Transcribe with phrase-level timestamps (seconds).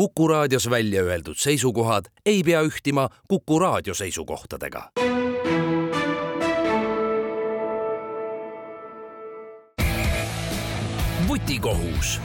[0.00, 4.90] Kuku raadios välja öeldud seisukohad ei pea ühtima Kuku raadio seisukohtadega.
[11.28, 12.20] vutikohus.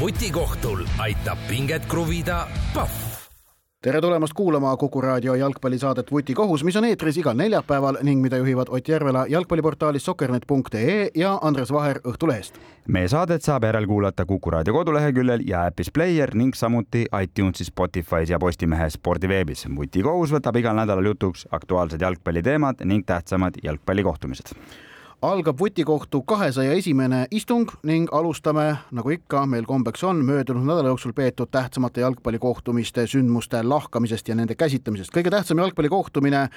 [0.00, 3.13] vutikohtul aitab pinget kruvida Pahv
[3.84, 8.70] tere tulemast kuulama Kuku raadio jalgpallisaadet Vutikohus, mis on eetris igal neljapäeval ning mida juhivad
[8.72, 12.56] Ott Järvela jalgpalliportaalist sokkernet.ee ja Andres Vaher Õhtulehest.
[12.88, 18.38] meie saadet saab järelkuulata Kuku raadio koduleheküljel ja äpis Player ning samuti iTunesis, Spotify's ja
[18.38, 19.66] Postimehe spordiveebis.
[19.76, 24.56] vutikohus võtab igal nädalal jutuks aktuaalsed jalgpalliteemad ning tähtsamad jalgpallikohtumised
[25.22, 31.12] algab vutikohtu kahesaja esimene istung ning alustame, nagu ikka meil kombeks on, möödunud nädala jooksul
[31.16, 35.12] peetud tähtsamate jalgpallikohtumiste sündmuste lahkamisest ja nende käsitlemisest.
[35.14, 36.48] kõige tähtsam jalgpallikohtumine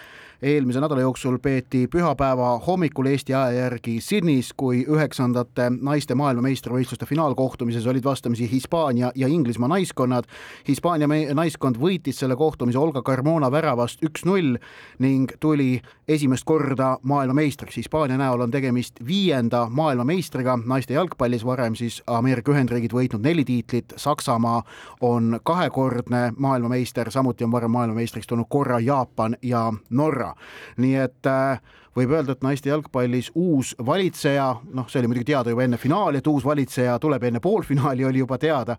[0.41, 7.87] eelmise nädala jooksul peeti pühapäeva hommikul Eesti aja järgi Sydneys, kui üheksandate naiste maailmameistrivõistluste finaalkohtumises
[7.87, 10.23] olid vastamisi Hispaania ja Inglismaa naiskonnad.
[10.67, 14.57] Hispaania naiskond võitis selle kohtumise Olga Carmona väravast üks-null
[14.99, 17.77] ning tuli esimest korda maailmameistriks.
[17.77, 23.93] Hispaania näol on tegemist viienda maailmameistriga naiste jalgpallis, varem siis Ameerika Ühendriigid võitnud neli tiitlit,
[24.01, 24.61] Saksamaa
[25.01, 30.33] on kahekordne maailmameister, samuti on varem maailmameistriks tulnud korra Jaapan ja Norra.
[30.77, 31.61] nii et äh,
[31.97, 36.21] võib öelda, et naiste jalgpallis uus valitseja, noh, see oli muidugi teada juba enne finaali,
[36.21, 38.77] et uus valitseja tuleb enne poolfinaali, oli juba teada,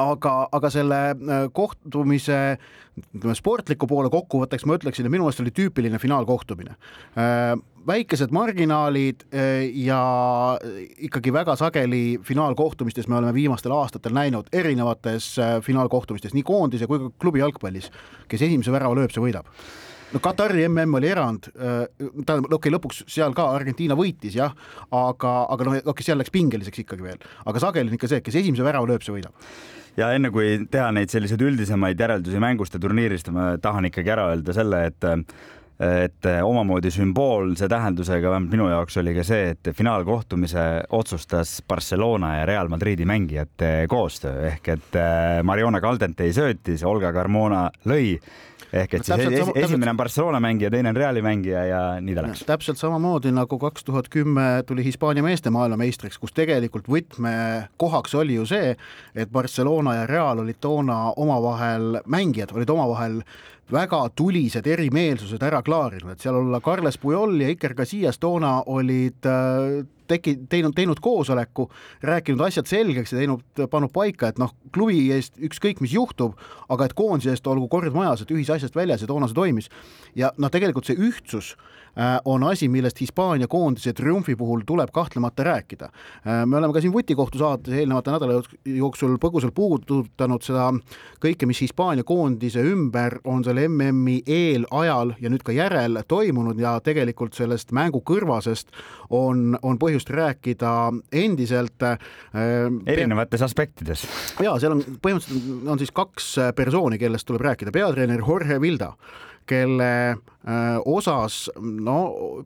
[0.00, 2.38] aga, aga selle äh, kohtumise
[3.16, 6.76] ütleme sportliku poole kokkuvõtteks ma ütleksin, et minu meelest oli tüüpiline finaalkohtumine.
[7.16, 7.54] Äh,
[7.88, 10.00] väikesed marginaalid äh, ja
[11.08, 15.34] ikkagi väga sageli finaalkohtumistes me oleme viimastel aastatel näinud erinevates
[15.66, 17.90] finaalkohtumistes nii koondise kui ka klubi jalgpallis,
[18.28, 19.50] kes esimese värava lööb, see võidab
[20.12, 24.54] no Katari mm oli erand, äh, tähendab, okei okay,, lõpuks seal ka Argentiina võitis jah,
[24.90, 28.20] aga, aga noh, okei okay,, seal läks pingeliseks ikkagi veel, aga sageli on ikka see,
[28.24, 29.32] kes esimese värava lööb, see võidab.
[29.96, 34.30] Ja enne kui teha neid selliseid üldisemaid järeldusi mängust ja turniirist, ma tahan ikkagi ära
[34.32, 35.10] öelda selle, et
[35.82, 42.44] et omamoodi sümboolse tähendusega, vähemalt minu jaoks oli ka see, et finaalkohtumise otsustas Barcelona ja
[42.46, 44.46] Real Madridi mängijate koostöö.
[44.52, 48.14] Ehk et äh, Mariona Caldentei söötis, Olga Carmona lõi
[48.72, 52.16] ehk et no, siis sama, esimene on Barcelona mängija, teine on Reali mängija ja nii
[52.16, 52.44] ta läks.
[52.48, 58.48] täpselt samamoodi nagu kaks tuhat kümme tuli Hispaania meeste maailmameistriks, kus tegelikult võtmekohaks oli ju
[58.48, 58.74] see,
[59.14, 63.20] et Barcelona ja Real olid toona omavahel, mängijad olid omavahel
[63.72, 69.28] väga tulised erimeelsused ära klaarinud, et seal olla Carles Puyol ja Iker Casillas toona olid
[69.28, 71.68] äh, teki-, teinud, teinud koosoleku,
[72.02, 76.38] rääkinud asjad selgeks ja teinud, pannud paika, et noh, klubi eest ükskõik, mis juhtub,
[76.72, 79.70] aga et koondise eest olgu kord majas, et ühisasjast väljas ja toona see toimis.
[80.14, 81.54] ja noh, tegelikult see ühtsus
[81.98, 85.84] Äh, on asi, millest Hispaania koondise triumfi puhul tuleb kahtlemata rääkida.
[85.84, 90.70] Äh, me oleme ka siin Vutikohtu saates eelnevate nädala jooksul põgusalt puudutanud seda
[91.20, 96.56] kõike, mis Hispaania koondise ümber on selle MM-i eel, ajal ja nüüd ka järel toimunud
[96.60, 98.72] ja tegelikult sellest mängu kõrvasest
[99.10, 101.98] on, on põhjust rääkida endiselt äh,.
[102.86, 104.06] erinevates aspektides.
[104.42, 108.94] ja seal on põhimõtteliselt on siis kaks persooni, kellest tuleb rääkida, peatreener Jorge Vilda
[109.46, 110.18] kelle äh,
[110.84, 111.96] osas no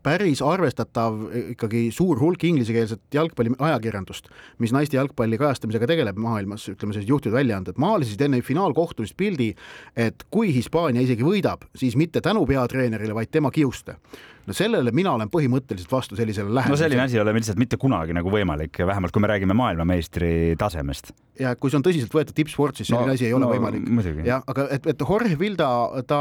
[0.02, 1.18] päris arvestatav
[1.52, 4.30] ikkagi suur hulk inglisekeelset jalgpalliajakirjandust,
[4.62, 9.52] mis naiste jalgpalli kajastamisega tegeleb maailmas, ütleme sellised juhtivad väljaanded, maalisid enne finaalkohtumist pildi,
[9.96, 13.98] et kui Hispaania isegi võidab, siis mitte tänu peatreenerile, vaid tema kiuste
[14.46, 16.74] no sellele mina olen põhimõtteliselt vastu sellisele lähenemisele.
[16.74, 20.54] no selline asi ei ole lihtsalt mitte kunagi nagu võimalik, vähemalt kui me räägime maailmameistri
[20.58, 21.12] tasemest.
[21.40, 24.22] ja kui see on tõsiselt võetud tippsport, siis selline no, asi ei ole no, võimalik.
[24.26, 25.70] jah, aga et, et Jorge Vilda,
[26.08, 26.20] ta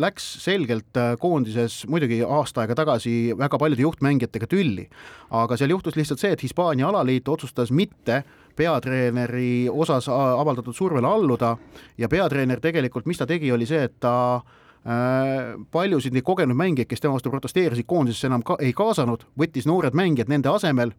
[0.00, 4.88] läks selgelt äh, koondises muidugi aasta aega tagasi väga paljude juhtmängijatega tülli,
[5.34, 8.22] aga seal juhtus lihtsalt see, et Hispaania alaliit otsustas mitte
[8.54, 11.56] peatreeneri osas avaldatud survele alluda
[11.98, 14.14] ja peatreener tegelikult, mis ta tegi, oli see, et ta
[14.44, 19.68] Äh, paljusid neid kogenud mängijaid, kes tema vastu protesteerisid, koondisesse enam ka ei kaasanud, võttis
[19.68, 20.92] noored mängijad nende asemel.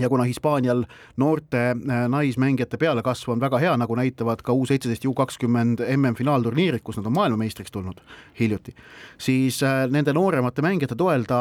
[0.00, 0.80] Ja kuna Hispaanial
[1.16, 5.84] noorte äh, naismängijate pealekasv on väga hea, nagu näitavad ka U seitseteist ja U kakskümmend
[5.86, 8.00] MM-finaalturniirid, kus nad on maailmameistriks tulnud
[8.40, 8.74] hiljuti,
[9.22, 11.38] siis äh, nende nooremate mängijate toel ta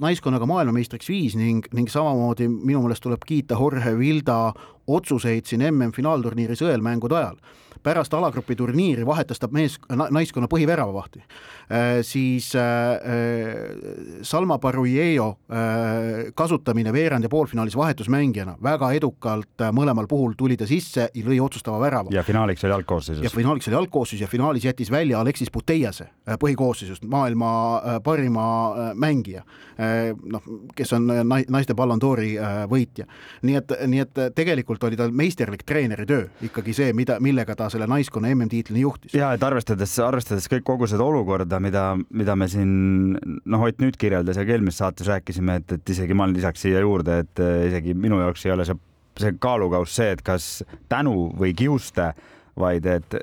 [0.00, 4.38] naiskonnaga maailmameistriks viis ning, ning samamoodi minu meelest tuleb kiita Jorge Vilda
[4.86, 7.36] otsuseid siin MM-finaalturniiri sõelmängude ajal
[7.82, 16.32] pärast alagrupi turniiri vahetas ta mees, naiskonna põhiväravavahti äh,, siis äh, äh Salma Barujejo äh,
[16.34, 21.40] kasutamine veerand ja poolfinaalis vahetusmängijana väga edukalt äh, mõlemal puhul tuli ta sisse ja lõi
[21.42, 22.14] otsustava värava.
[22.14, 23.24] ja finaaliks oli algkoosseisus.
[23.24, 28.46] ja finaaliks oli algkoosseis ja finaalis jättis välja Aleksis Puteiase äh, põhikoosseisust, maailma äh, parima
[28.70, 30.42] äh, mängija äh,, noh,
[30.76, 33.06] kes on äh, naiste Ballon d'Ori äh, võitja.
[33.42, 37.54] nii et, nii et tegelikult tegelikult oli tal meisterlik treeneri töö ikkagi see, mida, millega
[37.56, 39.14] ta selle naiskonna MM-tiitlini juhtis.
[39.14, 43.96] ja et arvestades, arvestades kõik kogu seda olukorda, mida, mida me siin noh, Ott nüüd
[43.96, 47.68] kirjeldas ja ka eelmises saates rääkisime, et, et isegi ma lisaks siia juurde, et eh,
[47.68, 48.78] isegi minu jaoks ei ole see,
[49.20, 50.48] see kaalukauss see, et kas
[50.90, 52.10] tänu või kiuste,
[52.58, 53.16] vaid et,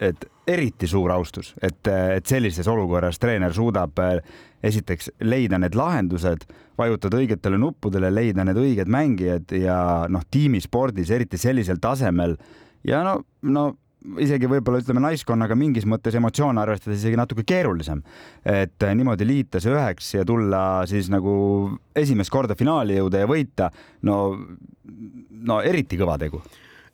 [0.00, 4.22] et eriti suur austus, et, et sellises olukorras treener suudab eh,
[4.62, 6.46] esiteks leida need lahendused,
[6.78, 9.76] vajutada õigetele nuppudele, leida need õiged mängijad ja
[10.08, 12.36] noh, tiimispordis eriti sellisel tasemel
[12.86, 13.70] ja no, no
[14.20, 18.00] isegi võib-olla ütleme naiskonnaga mingis mõttes emotsioone arvestades isegi natuke keerulisem.
[18.44, 23.70] et niimoodi liita see üheks ja tulla siis nagu esimest korda finaali jõuda ja võita,
[24.02, 24.16] no,
[25.30, 26.40] no eriti kõva tegu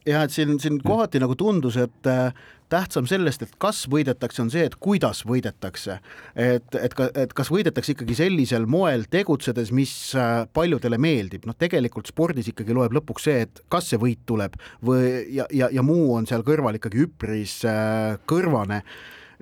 [0.07, 2.37] jah, et siin, siin kohati nagu tundus, et äh,
[2.73, 5.99] tähtsam sellest, et kas võidetakse, on see, et kuidas võidetakse.
[6.35, 11.57] et, et ka, et kas võidetakse ikkagi sellisel moel tegutsedes, mis äh, paljudele meeldib, noh,
[11.59, 15.85] tegelikult spordis ikkagi loeb lõpuks see, et kas see võit tuleb või ja, ja, ja
[15.87, 18.83] muu on seal kõrval ikkagi üpris äh, kõrvane.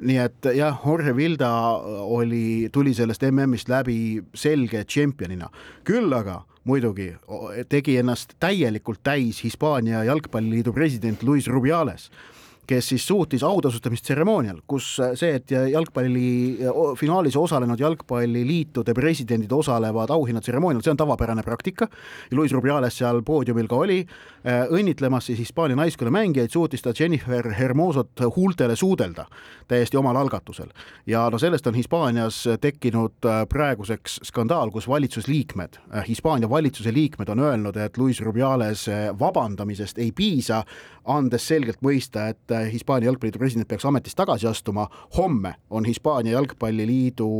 [0.04, 1.48] Nii et jah, Jorge Vilda
[2.02, 5.46] oli, tuli sellest MM-ist läbi selge tšempionina,
[5.86, 7.10] küll aga muidugi
[7.68, 12.10] tegi ennast täielikult täis Hispaania jalgpalliliidu president Luis Rubiales
[12.66, 16.58] kes siis suutis autasustamistseremoonial, kus see, et jalgpalli
[16.98, 21.88] finaalis osalenud jalgpalliliitude presidendid osalevad auhinnatseremoonial, see on tavapärane praktika.
[22.32, 24.00] Luis Rubiales seal poodiumil ka oli,
[24.44, 29.26] õnnitlemas siis Hispaania naiskonna mängijaid, suutis ta Jennifer Hermosot huultele suudelda
[29.68, 30.68] täiesti omal algatusel.
[31.06, 35.78] ja no sellest on Hispaanias tekkinud praeguseks skandaal, kus valitsusliikmed,
[36.08, 38.86] Hispaania valitsuse liikmed on öelnud, et Luis Rubiales
[39.18, 40.64] vabandamisest ei piisa,
[41.04, 44.88] andes selgelt mõista, et Hispaania jalgpalliliidu president peaks ametist tagasi astuma.
[45.18, 47.30] homme on Hispaania jalgpalliliidu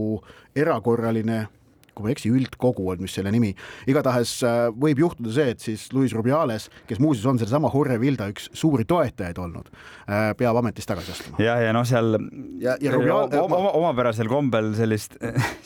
[0.56, 1.46] erakorraline
[1.94, 3.52] kui ma ei eksi, üldkogu on vist selle nimi.
[3.90, 8.26] igatahes äh, võib juhtuda see, et siis Luis Rubiales, kes muuseas on sellesama Jorge Vilda
[8.32, 9.70] üks suuri toetajaid olnud,
[10.08, 11.38] äh, peab ametist tagasi astuma.
[11.43, 12.17] ja, ja noh, seal
[12.62, 13.31] ja, ja Rubial...
[13.31, 15.19] oma, oma, omapärasel kombel sellist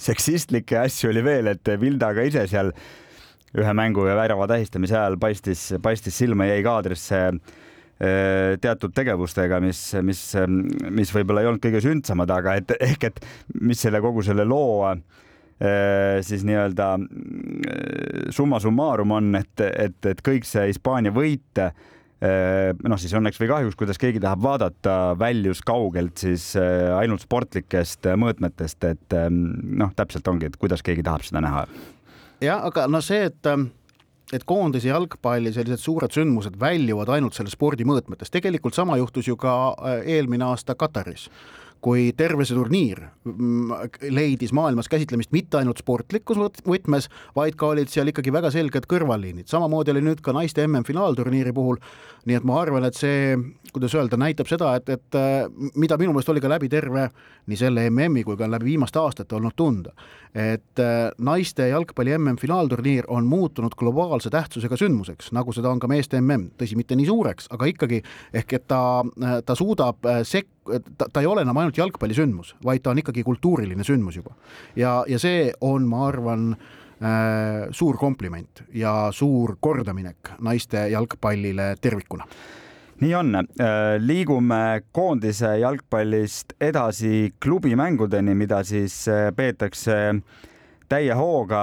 [0.08, 2.74] seksistlikke asju oli veel, et Vilda ka ise seal
[3.56, 7.67] ühe mängu ja värava tähistamise ajal paistis, paistis silma, jäi kaadrisse Äh,
[7.98, 10.20] teatud tegevustega, mis, mis,
[10.94, 13.20] mis võib-olla ei olnud kõige sündsamad, aga et ehk et
[13.58, 15.00] mis selle kogu selle loo äh,
[16.22, 21.64] siis nii-öelda äh, summa summarum on, et, et, et kõik see Hispaania võit
[22.18, 28.86] noh, siis õnneks või kahjuks, kuidas keegi tahab vaadata, väljus kaugelt siis ainult sportlikest mõõtmetest,
[28.88, 31.62] et noh, täpselt ongi, et kuidas keegi tahab seda näha.
[32.42, 33.52] jah, aga no see, et
[34.32, 39.36] et koondise jalgpalli sellised suured sündmused väljuvad ainult selle spordi mõõtmetest, tegelikult sama juhtus ju
[39.40, 41.28] ka äh, eelmine aasta Kataris
[41.84, 47.90] kui terve see turniir mm, leidis maailmas käsitlemist mitte ainult sportlikus võtmes, vaid ka olid
[47.92, 51.78] seal ikkagi väga selged kõrvalliinid, samamoodi oli nüüd ka naiste MM-finaalturniiri puhul,
[52.28, 53.36] nii et ma arvan, et see,
[53.72, 55.46] kuidas öelda, näitab seda, et, et äh,
[55.78, 57.08] mida minu meelest oli ka läbi terve
[57.48, 59.94] nii selle MM-i kui ka läbi viimaste aastate olnud tunda,
[60.34, 66.20] et äh, naiste jalgpalli MM-finaalturniir on muutunud globaalse tähtsusega sündmuseks, nagu seda on ka meeste
[66.20, 68.02] MM, tõsi, mitte nii suureks, aga ikkagi,
[68.42, 68.82] ehk et ta,
[69.22, 70.57] äh, ta suudab sekkuda
[70.98, 74.34] ta, ta ei ole enam ainult jalgpallisündmus, vaid ta on ikkagi kultuuriline sündmus juba.
[74.76, 82.26] ja, ja see on, ma arvan äh,, suur kompliment ja suur kordaminek naiste jalgpallile tervikuna.
[82.98, 90.18] Nii on, äh, liigume koondise jalgpallist edasi klubimängudeni, mida siis äh, peetakse
[90.88, 91.62] täie hooga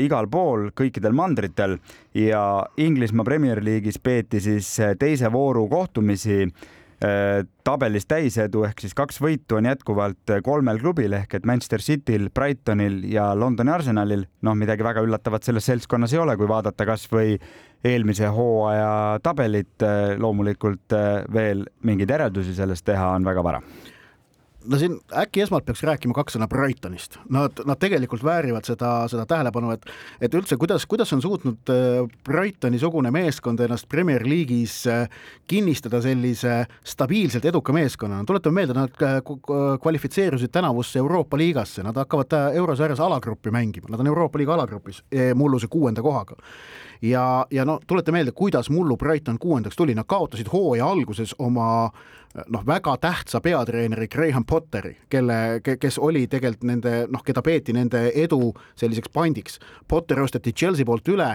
[0.00, 1.76] igal pool, kõikidel mandritel.
[2.16, 6.46] Ja Inglismaa Premier League'is peeti siis teise vooru kohtumisi
[7.64, 12.28] tabelis täisedu ehk siis kaks võitu on jätkuvalt äh, kolmel klubil ehk et Manchester Cityl,
[12.34, 14.26] Brightonil ja Londoni Arsenalil.
[14.42, 17.38] noh, midagi väga üllatavat selles seltskonnas ei ole, kui vaadata kasvõi
[17.84, 19.74] eelmise hooaja tabelit.
[19.82, 20.94] Äh, loomulikult
[21.32, 23.62] veel mingeid järeldusi sellest teha on väga vara
[24.66, 29.24] no siin äkki esmalt peaks rääkima kaks sõna Brightonist, nad, nad tegelikult väärivad seda, seda
[29.28, 29.86] tähelepanu, et,
[30.22, 35.06] et üldse, kuidas, kuidas on suutnud äh, Brightoni-sugune meeskond ennast Premier League'is äh,
[35.50, 39.18] kinnistada sellise stabiilselt eduka meeskonnana, tuletame meelde, nad äh,
[39.82, 45.02] kvalifitseerusid tänavusse Euroopa liigasse, nad hakkavad eurosarjas alagruppi mängima, nad on Euroopa liiga alagrupis
[45.34, 46.36] mulluse kuuenda kohaga.
[47.02, 51.90] Ja, ja no tuleta meelde, kuidas mullu Brighton kuuendaks tuli, nad kaotasid hooaja alguses oma
[52.48, 58.08] noh, väga tähtsa peatreeneri Graham Potteri, kelle, kes oli tegelikult nende noh, keda peeti nende
[58.14, 59.58] edu selliseks pandiks.
[59.88, 61.34] Potter osteti Chelsea poolt üle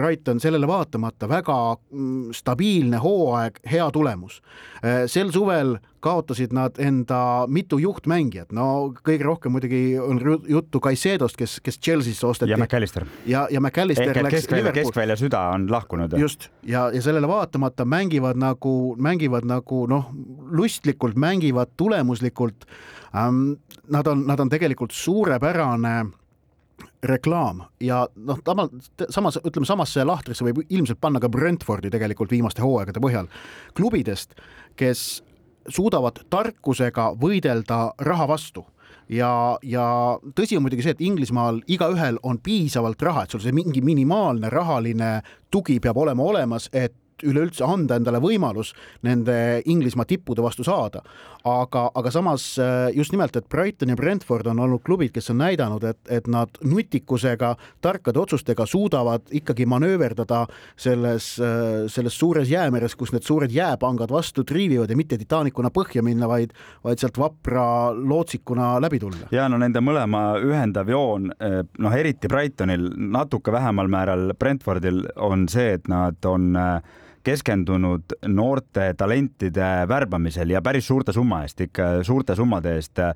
[0.00, 4.40] Brighton sellele vaatamata väga mm, stabiilne hooaeg, hea tulemus.
[5.06, 11.58] sel suvel kaotasid nad enda mitu juhtmängijat, no kõige rohkem muidugi on juttu Caicedost, kes,
[11.64, 12.50] kes Chelsea'sse osteti.
[12.50, 13.06] ja McAllister.
[13.26, 16.16] ja, ja McAllister Ehk läks keskvälja, keskvälja süda on lahkunud.
[16.18, 20.08] just, ja, ja sellele vaatamata mängivad nagu, mängivad nagu noh,
[20.50, 22.64] lustlikult mängivad tulemuslikult
[23.14, 23.60] ähm,.
[23.90, 26.04] Nad on, nad on tegelikult suurepärane
[27.02, 28.40] reklaam ja noh,
[29.10, 33.30] samas ütleme samasse lahtrisse võib ilmselt panna ka Brentfordi tegelikult viimaste hooaegade põhjal
[33.76, 34.36] klubidest,
[34.76, 35.22] kes
[35.68, 38.66] suudavad tarkusega võidelda raha vastu
[39.10, 39.84] ja, ja
[40.36, 44.50] tõsi on muidugi see, et Inglismaal igaühel on piisavalt raha, et sul see mingi minimaalne
[44.52, 48.72] rahaline tugi peab olema olemas, et üleüldse anda endale võimalus
[49.04, 49.34] nende
[49.68, 51.02] Inglismaa tippude vastu saada.
[51.44, 55.40] Aga, aga samas äh, just nimelt, et Brighton ja Brentford on olnud klubid, kes on
[55.40, 60.44] näidanud, et, et nad nutikusega, tarkade otsustega suudavad ikkagi manööverdada
[60.76, 66.04] selles, äh, selles suures jäämeres, kus need suured jääpangad vastu triivivad ja mitte Titanicuna põhja
[66.04, 66.54] minna, vaid,
[66.84, 67.66] vaid sealt vapra
[67.96, 69.30] lootsikuna läbi tulla.
[69.34, 75.48] ja no nende mõlema ühendav joon, äh, noh, eriti Brightonil, natuke vähemal määral Brentfordil on
[75.48, 81.88] see, et nad on äh, keskendunud noorte talentide värbamisel ja päris suurte summa eest, ikka
[82.06, 83.12] suurte summade eest äh,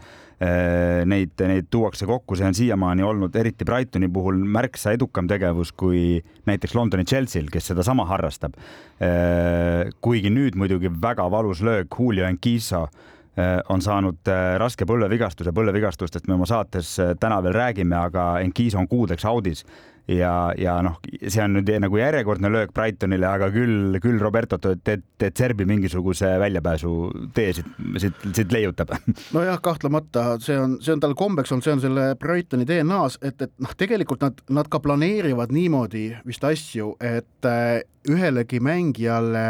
[1.09, 6.21] neid, neid tuuakse kokku, see on siiamaani olnud eriti Brightoni puhul märksa edukam tegevus kui
[6.49, 8.59] näiteks Londoni Chelsea'l, kes sedasama harrastab.
[9.01, 14.21] Äh, kuigi nüüd muidugi väga valus löök, Julio Enciso äh, on saanud
[14.61, 19.65] raske põlvevigastuse, põlvevigastustest me oma saates täna veel räägime, aga Enkiso on kuudeks audis
[20.09, 24.99] ja, ja noh, see on nüüd nagu järjekordne löök Brightonile, aga küll, küll Roberto De,
[25.21, 26.93] De Zerbi mingisuguse väljapääsu
[27.35, 27.71] tee siit,
[28.03, 28.95] siit, siit leiutab.
[29.37, 33.41] nojah, kahtlemata see on, see on tal kombeks olnud, see on selle Brightoni DNA-s, et,
[33.41, 37.81] et noh, tegelikult nad, nad ka planeerivad niimoodi vist asju, et äh,
[38.11, 39.47] ühelegi mängijale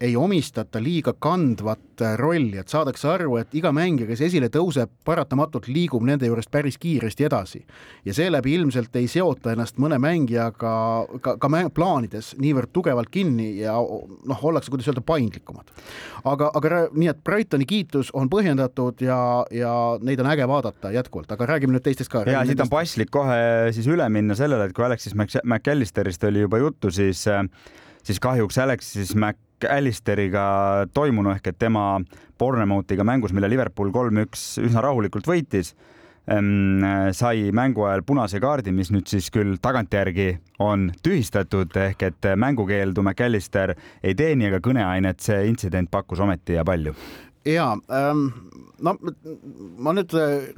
[0.00, 5.68] ei omistata liiga kandvat rolli, et saadakse aru, et iga mängija, kes esile tõuseb, paratamatult
[5.68, 7.60] liigub nende juurest päris kiiresti edasi.
[8.04, 10.72] ja seeläbi ilmselt ei seota ennast mõne mängijaga
[11.20, 15.68] ka, ka plaanides niivõrd tugevalt kinni ja noh, ollakse, kuidas öelda, paindlikumad.
[16.24, 21.32] aga, aga nii, et Brightoni kiitus on põhjendatud ja, ja neid on äge vaadata jätkuvalt,
[21.32, 22.24] aga räägime nüüd teistest ka.
[22.24, 25.14] ja siit on paslik kohe siis üle minna sellele, et kui Alexis
[25.44, 27.26] McAllisterist oli juba juttu, siis
[28.00, 29.36] siis kahjuks Alexis Mac
[29.68, 32.00] Allisteriga toimunu ehk et tema
[32.38, 35.74] Bournemouthiga mängus, mille Liverpool kolm-üks üsna rahulikult võitis,
[37.16, 40.28] sai mängu ajal punase kaardi, mis nüüd siis küll tagantjärgi
[40.62, 46.64] on tühistatud ehk et mängukeeldu McAllister ei teeni, aga kõneainet see intsident pakkus ometi ja
[46.64, 46.94] palju
[47.44, 48.26] ja ähm,
[48.84, 48.94] no
[49.80, 50.50] ma nüüd äh,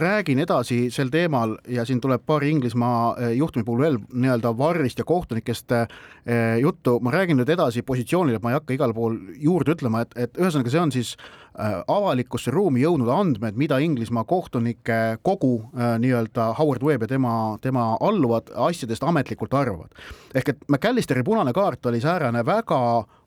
[0.00, 5.00] räägin edasi sel teemal ja siin tuleb paari Inglismaa äh, juhtumi puhul veel nii-öelda varrist
[5.00, 5.86] ja kohtunikest äh,
[6.60, 10.40] juttu, ma räägin nüüd edasi positsioonile, ma ei hakka igal pool juurde ütlema, et, et
[10.40, 11.14] ühesõnaga, see on siis
[11.60, 18.52] avalikkusse ruumi jõudnud andmed, mida Inglismaa kohtunike kogu nii-öelda Howard Webb ja tema, tema alluvad
[18.54, 19.90] asjadest ametlikult arvavad.
[20.34, 22.80] ehk et McAllisteri punane kaart oli säärane väga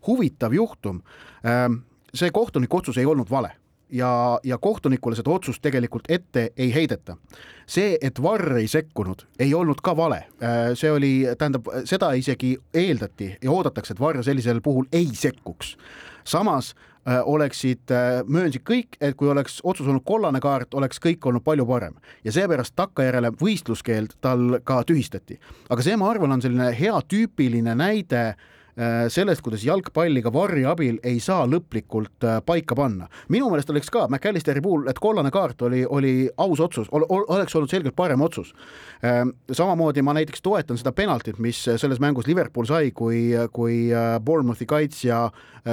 [0.07, 1.03] huvitav juhtum
[1.45, 3.51] ähm, see kohtuniku otsus ei olnud vale
[3.93, 7.17] ja, ja kohtunikule seda otsust tegelikult ette ei heideta.
[7.67, 12.57] see, et Varr ei sekkunud, ei olnud ka vale, äh, see oli, tähendab, seda isegi
[12.73, 15.77] eeldati ja oodatakse, et Varr sellisel puhul ei sekkuks.
[16.23, 16.75] samas
[17.07, 21.43] äh, oleksid, äh, möönsid kõik, et kui oleks otsus olnud kollane kaart, oleks kõik olnud
[21.43, 21.93] palju parem
[22.23, 25.39] ja seepärast takkajärele võistluskeeld tal ka tühistati.
[25.69, 28.51] aga see, ma arvan, on selline hea tüüpiline näide äh,
[29.09, 33.07] sellest, kuidas jalgpalli ka varri abil ei saa lõplikult äh, paika panna.
[33.29, 37.69] minu meelest oleks ka McAllisteri puhul, et kollane kaart oli, oli aus otsus, oleks olnud
[37.69, 38.53] selgelt parem otsus.
[39.05, 44.17] Ähm, samamoodi ma näiteks toetan seda penaltit, mis selles mängus Liverpool sai, kui, kui äh,
[44.19, 45.27] Bournemouthi kaitsja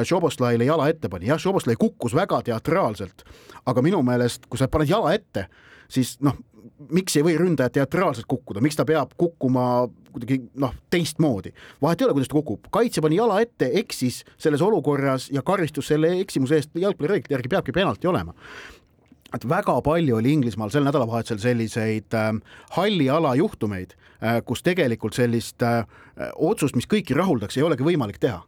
[0.05, 3.25] Šoboslaile jala ette pani, jah, Šoboslai kukkus väga teatraalselt,
[3.67, 5.49] aga minu meelest, kui sa paned jala ette,
[5.91, 6.37] siis noh,
[6.95, 11.53] miks ei või ründaja teatraalselt kukkuda, miks ta peab kukkuma kuidagi noh, teistmoodi.
[11.83, 15.91] vahet ei ole, kuidas ta kukub, kaitse pani jala ette, eksis selles olukorras ja karistus
[15.93, 18.35] selle eksimuse eest jalgpallireeglite järgi peabki penalti olema.
[19.35, 22.33] Et väga palju oli Inglismaal sel nädalavahetusel selliseid äh,
[22.77, 25.85] halli ala juhtumeid äh,, kus tegelikult sellist äh,
[26.35, 28.43] otsust, mis kõiki rahuldaks, ei olegi võimalik teha.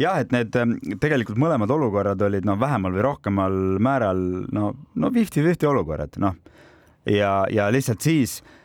[0.00, 5.10] Jah, et need ähm, tegelikult mõlemad olukorrad olid noh, vähemal või rohkemal määral no, no
[5.14, 6.36] fifty-fifty olukorrad, noh.
[7.08, 8.59] Ja, ja lihtsalt siis eh,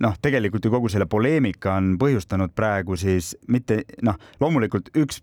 [0.00, 5.22] noh, tegelikult ju kogu selle poleemika on põhjustanud praegu siis mitte noh, loomulikult üks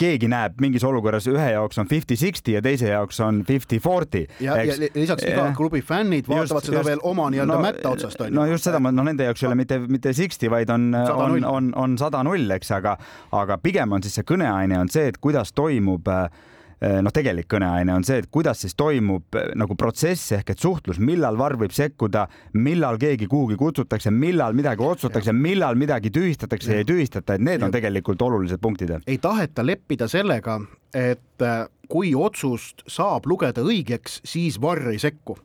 [0.00, 4.24] keegi näeb mingis olukorras ühe jaoks on fifty-sixty ja teise jaoks on fifty-forty.
[4.42, 7.92] ja, ja lisaks iga klubi fännid vaatavad just, seda just, veel oma nii-öelda no, mätta
[7.94, 8.34] otsast on ju.
[8.34, 11.70] no just seda, no nende jaoks ei ole mitte, mitte sixty, vaid on, on, on,
[11.76, 12.96] on sada null, eks, aga,
[13.38, 17.48] aga pigem on siis see kõneaine on see, et kuidas toimub äh, Eh, noh, tegelik
[17.48, 21.56] kõneaine on see, et kuidas siis toimub eh, nagu protsess ehk et suhtlus, millal VAR
[21.60, 22.26] võib sekkuda,
[22.60, 27.64] millal keegi kuhugi kutsutakse, millal midagi otsustatakse, millal midagi tühistatakse ja ei tühistata, et need
[27.64, 28.92] on tegelikult olulised punktid.
[29.06, 30.60] ei taheta leppida sellega,
[30.94, 35.38] et eh, kui otsust saab lugeda õigeks, siis VAR ei sekku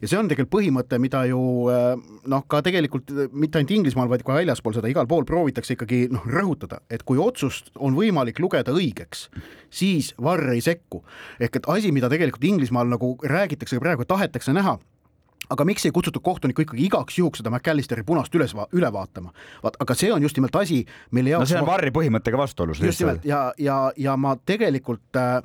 [0.00, 1.40] ja see on tegelikult põhimõte, mida ju
[1.72, 1.92] äh,
[2.32, 6.06] noh, ka tegelikult äh, mitte ainult Inglismaal, vaid ka väljaspool seda igal pool proovitakse ikkagi
[6.12, 9.28] noh, rõhutada, et kui otsust on võimalik lugeda õigeks,
[9.70, 11.04] siis varr ei sekku.
[11.40, 14.78] ehk et asi, mida tegelikult Inglismaal nagu räägitakse praegu, tahetakse näha
[15.50, 19.32] aga miks ei kutsutud kohtunikku ikkagi igaks juhuks seda McAllisteri punast üles üle vaatama?
[19.62, 20.82] vaat, aga see on just nimelt asi,
[21.14, 22.80] mille jaoks no see on varri põhimõttega vastuolus.
[22.82, 25.38] just nimelt ja, ja, ja ma tegelikult äh,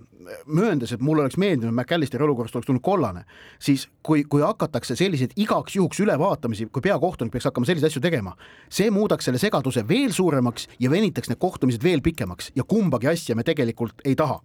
[0.46, 3.24] mööndes, et mulle oleks meeldinud, McAllisteri olukorrast oleks tulnud kollane,
[3.60, 8.36] siis kui, kui hakatakse selliseid igaks juhuks ülevaatamisi, kui peakohtunik peaks hakkama selliseid asju tegema,
[8.70, 13.36] see muudaks selle segaduse veel suuremaks ja venitaks need kohtumised veel pikemaks ja kumbagi asja
[13.38, 14.40] me tegelikult ei taha.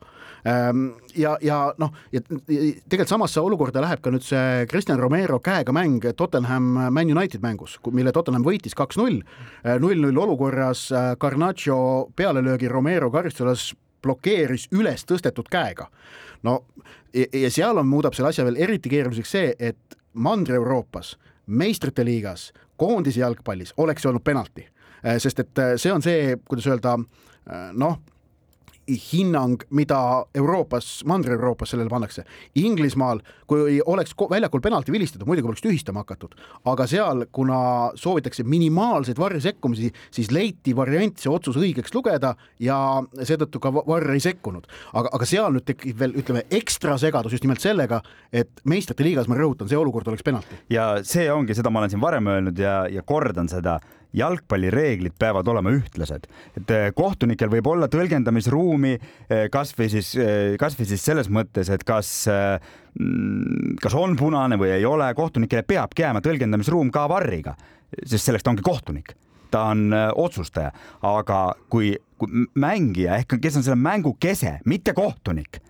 [0.46, 5.74] Ehm, ja, ja noh, ja tegelikult samasse olukorda läheb ka nüüd see Kristjan Romero käega
[5.74, 9.22] mäng Tottenham Man United mängus, mille Tottenham võitis kaks-null,
[9.82, 10.88] null-null olukorras
[11.20, 11.78] Garnacho
[12.16, 13.72] pealelöögi Romero karistusalas
[14.02, 15.88] blokeeris üles tõstetud käega.
[16.42, 16.62] no
[17.14, 23.20] ja seal on, muudab selle asja veel eriti keeruliseks see, et Mandri-Euroopas, meistrite liigas, koondise
[23.20, 24.66] jalgpallis oleks olnud penalti,
[25.18, 26.96] sest et see on see, kuidas öelda,
[27.72, 27.98] noh
[28.86, 29.98] hinnang, mida
[30.34, 32.24] Euroopas, Mandri-Euroopas sellele pannakse.
[32.60, 36.36] Inglismaal, kui oleks väljakul penalti vilistada, muidugi oleks tühistama hakatud,
[36.70, 37.58] aga seal, kuna
[37.98, 42.78] soovitakse minimaalseid varri sekkumisi, siis leiti variant see otsus õigeks lugeda ja
[43.22, 44.66] seetõttu ka varr ei sekkunud.
[44.92, 48.02] aga, aga seal nüüd tekib veel, ütleme, ekstra segadus just nimelt sellega,
[48.32, 50.62] et meistrite liigas, ma rõhutan, see olukord oleks penalti.
[50.70, 53.80] ja see ongi, seda ma olen siin varem öelnud ja, ja kordan seda
[54.16, 60.88] jalgpallireeglid peavad olema ühtlased, et eh, kohtunikel võib olla tõlgendamisruumi eh, kasvõi siis, eh, kasvõi
[60.88, 66.24] siis selles mõttes, et kas, mm, kas on punane või ei ole, kohtunikele peabki jääma
[66.24, 67.56] tõlgendamisruum ka varriga,
[68.02, 69.14] sest selleks ta ongi kohtunik.
[69.52, 70.72] Ta on otsustaja,
[71.06, 75.60] aga kui, kui mängija ehk kes on selle mängu kese, mitte kohtunik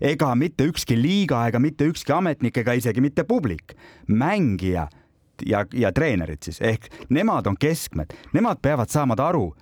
[0.00, 3.76] ega mitte ükski liiga ega mitte ükski ametnik ega isegi mitte publik,
[4.08, 4.86] mängija
[5.46, 6.60] ja, ja treenerid siis.
[6.60, 9.54] Ehk nemad on keskmed, nemad peavad saama aru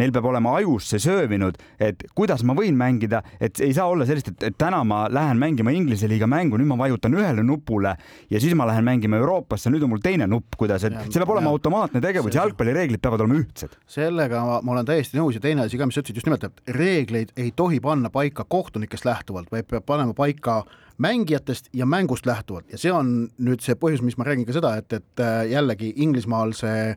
[0.00, 4.32] neil peab olema ajusse söövinud, et kuidas ma võin mängida, et ei saa olla sellist,
[4.36, 7.96] et, täna ma lähen mängima Inglise liiga mängu, nüüd ma vajutan ühele nupule
[8.30, 11.34] ja siis ma lähen mängima Euroopasse, nüüd on mul teine nupp, kuidas, et see peab
[11.36, 13.76] olema ja, automaatne tegevus, jalgpallireeglid peavad olema ühtsed.
[13.90, 16.48] sellega ma, ma olen täiesti nõus ja teine asi ka, mis sa ütlesid just nimelt,
[16.48, 20.62] et reegleid ei tohi panna paika kohtunikest lähtuvalt, vaid peab panema paika
[21.02, 24.76] mängijatest ja mängust lähtuvalt ja see on nüüd see põhjus, mis ma räägin ka seda,
[24.80, 26.94] et, et äh, jällegi Inglismaal see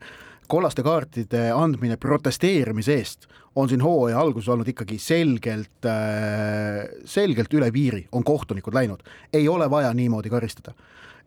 [0.50, 7.72] kollaste kaartide andmine protesteerimise eest on siin hooaja alguses olnud ikkagi selgelt, äh, selgelt üle
[7.76, 10.74] piiri, on kohtunikud läinud, ei ole vaja niimoodi karistada.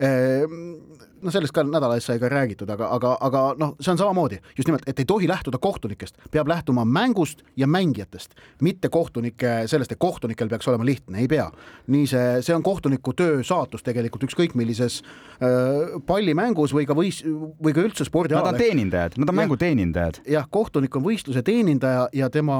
[0.03, 0.75] Ehm,
[1.23, 4.41] no sellest ka nädala eest sai ka räägitud, aga, aga, aga noh, see on samamoodi.
[4.59, 9.95] Just nimelt, et ei tohi lähtuda kohtunikest, peab lähtuma mängust ja mängijatest, mitte kohtunike sellest,
[9.95, 11.51] et kohtunikel peaks olema lihtne, ei pea.
[11.93, 17.23] nii see, see on kohtuniku töö saatus tegelikult ükskõik millises äh, pallimängus või ka võis-
[17.27, 18.53] või ka üldse spordialal.
[18.53, 20.23] Nad on teenindajad, nad on mängu teenindajad.
[20.29, 22.57] jah, kohtunik on võistluse teenindaja ja tema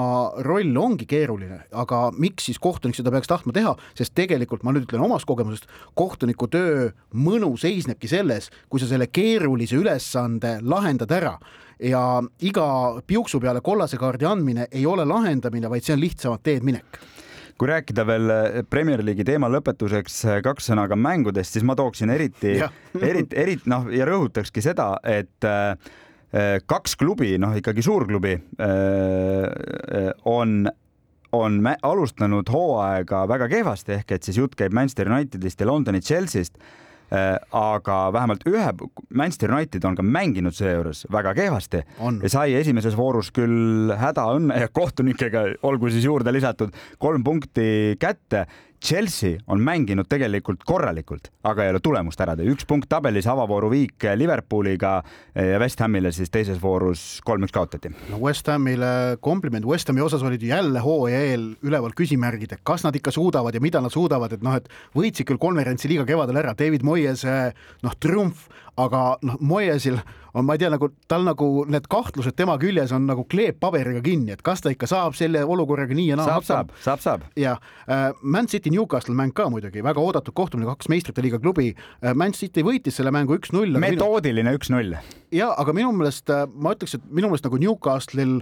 [0.47, 4.87] roll ongi keeruline, aga miks siis kohtunik seda peaks tahtma teha, sest tegelikult ma nüüd
[4.87, 5.67] ütlen omast kogemusest,
[5.99, 11.37] kohtuniku töö mõnu seisnebki selles, kui sa selle keerulise ülesande lahendad ära.
[11.83, 12.67] Ja iga
[13.07, 17.01] piuksu peale kollase kaardi andmine ei ole lahendamine, vaid see on lihtsamat teed minek.
[17.59, 18.31] Kui rääkida veel
[18.71, 22.57] Premier League'i teema lõpetuseks kaks sõna ka mängudest, siis ma tooksin eriti,
[23.11, 25.75] eriti, eriti noh, ja rõhutakski seda, et äh,
[26.67, 28.39] kaks klubi, noh ikkagi suurklubi
[30.31, 30.63] on
[31.33, 36.59] on alustanud hooaega väga kehvasti, ehk et siis jutt käib Manchester Unitedist ja Londoni Chelsea'st
[37.13, 38.69] aga vähemalt ühe,
[39.13, 41.83] Manchester United on ka mänginud seejuures väga kehvasti.
[42.33, 48.47] sai esimeses voorus küll hädaõnne ja kohtunikega, olgu siis juurde lisatud, kolm punkti kätte
[48.83, 53.71] Chelsea on mänginud tegelikult korralikult, aga ei ole tulemust ära teinud, üks punkt tabelis, avavooru
[53.71, 54.97] viik Liverpooliga
[55.37, 57.93] ja West Hamile siis teises voorus kolm-üks kaotati.
[58.11, 62.65] no West Hamile kompliment, West Hami osas olid ju jälle hooaja eel üleval küsimärgid, et
[62.67, 64.67] kas nad ikka suudavad ja mida nad suudavad, et noh, et
[64.99, 68.49] võitsid küll konverentsi liiga kevadel ära, David Moyes noh, triumf,
[68.81, 69.99] aga noh, Moyesil
[70.35, 74.33] on, ma ei tea, nagu tal nagu need kahtlused tema küljes on nagu kleeppaberiga kinni,
[74.33, 77.27] et kas ta ikka saab selle olukorraga nii ja naa saab, saab, saab, saab.
[77.37, 81.73] ja äh, Man City Newcastle mäng ka muidugi väga oodatud kohtumine, kaks meistrite liiga klubi
[81.75, 82.15] äh,.
[82.17, 83.77] Man City võitis selle mängu üks-null.
[83.83, 84.97] metoodiline üks-null.
[85.33, 88.41] ja aga minu meelest äh, ma ütleks, et minu meelest nagu Newcastle'il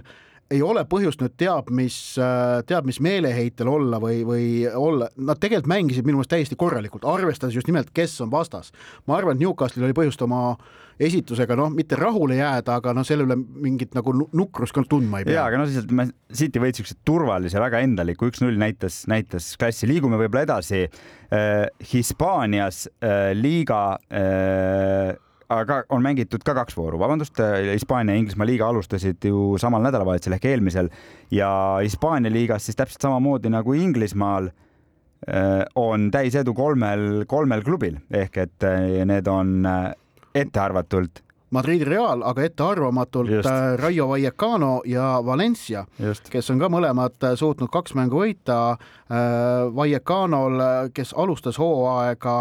[0.51, 5.39] ei ole põhjust nüüd teab mis, äh, teab mis meeleheitel olla või, või olla, nad
[5.41, 8.71] tegelikult mängisid minu meelest täiesti korralikult, arvestades just nimelt, kes on vastas.
[9.07, 10.57] ma arvan, et Newcastle'il oli põhjust oma
[11.01, 15.27] esitusega noh, mitte rahule jääda, aga noh, selle üle mingit nagu nukrust ka tundma ei
[15.29, 15.39] pea.
[15.39, 19.89] ja, aga noh, lihtsalt me City võitis siukse turvalise, väga endaliku üks-null näitas, näitas klassi,
[19.89, 21.67] liigume võib-olla edasi äh,.
[21.91, 25.15] Hispaanias äh, liiga äh,
[25.51, 27.39] aga on mängitud ka kaks vooru, vabandust,
[27.73, 30.91] Hispaania ja Inglismaa liiga alustasid ju samal nädalavahetusel ehk eelmisel.
[31.31, 37.99] Ja Hispaania liigas siis täpselt samamoodi nagu Inglismaal äh, on täisedu kolmel, kolmel klubil.
[38.11, 39.91] Ehk et äh, need on äh,
[40.35, 43.49] ettearvatult Madridi Real, aga ettearvamatult Just.
[43.49, 45.83] Äh, Raio Vallecano ja Valencia,
[46.31, 48.77] kes on ka mõlemad äh, suutnud kaks mängu võita.
[49.11, 50.55] Äh, Vallecanol,
[50.95, 52.35] kes alustas hooaega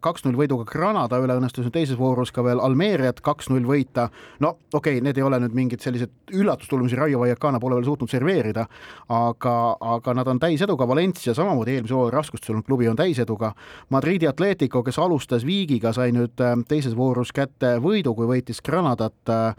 [0.00, 4.08] kaks-null võiduga Granada üle, õnnestus teises voorus ka veel Almeeriat kaks-null võita.
[4.40, 8.08] no okei okay,, need ei ole nüüd mingid sellised üllatustulemusi, Raio Vallecano pole veel suutnud
[8.08, 8.64] serveerida,
[9.12, 13.52] aga, aga nad on täiseduga, Valencia samamoodi eelmise hooaja raskustes olnud klubi on täiseduga.
[13.92, 19.32] Madridi Atletico, kes alustas viigiga, sai nüüd teises voorus kätte võidu, kui võitis võitis Granadat
[19.32, 19.54] äh,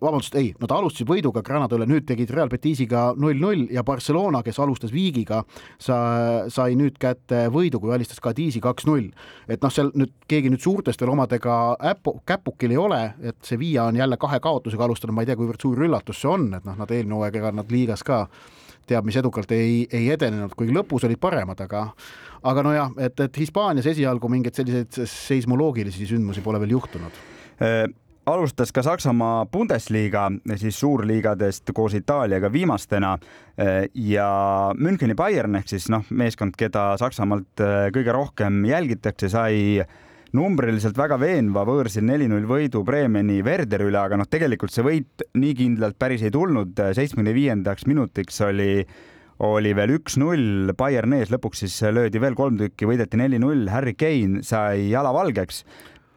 [0.00, 4.60] vabandust, ei, nad alustasid võiduga Granada üle, nüüd tegid Real Betisiga null-null ja Barcelona, kes
[4.62, 5.40] alustas viigiga,
[5.82, 5.96] sa,
[6.48, 9.10] sai nüüd kätte võidu, kui alistas Cadizi kaks-null.
[9.48, 13.88] et noh, seal nüüd keegi nüüd suurtest veel omadega äpu, käpukil ei ole, et Sevilla
[13.90, 16.78] on jälle kahe kaotusega alustanud, ma ei tea, kuivõrd suur üllatus see on, et noh,
[16.78, 18.28] nad eelmine hooaeg, ega nad liigas ka
[18.86, 21.88] teab mis edukalt ei, ei edenenud, kuigi lõpus olid paremad, aga
[22.46, 27.24] aga nojah, et, et Hispaanias esialgu mingeid selliseid seismoloogilisi sündmusi pole veel juhtunud
[27.58, 27.88] äh,
[28.26, 30.26] alustas ka Saksamaa Bundesliga
[30.58, 33.14] siis suurliigadest koos Itaaliaga viimastena
[33.94, 34.28] ja
[34.78, 39.80] Müncheni Bayern ehk siis noh, meeskond, keda Saksamaalt äh, kõige rohkem jälgitakse, sai
[40.36, 45.54] numbriliselt väga veenva võõrsil neli-null võidu Bremeni Werderi üle, aga noh, tegelikult see võit nii
[45.56, 46.74] kindlalt päris ei tulnud.
[46.74, 48.86] seitsmekümne viiendaks minutiks oli
[49.46, 54.40] oli veel üks-null Bayern ees, lõpuks siis löödi veel kolm tükki, võideti neli-null, Harry Kane
[54.42, 55.60] sai jala valgeks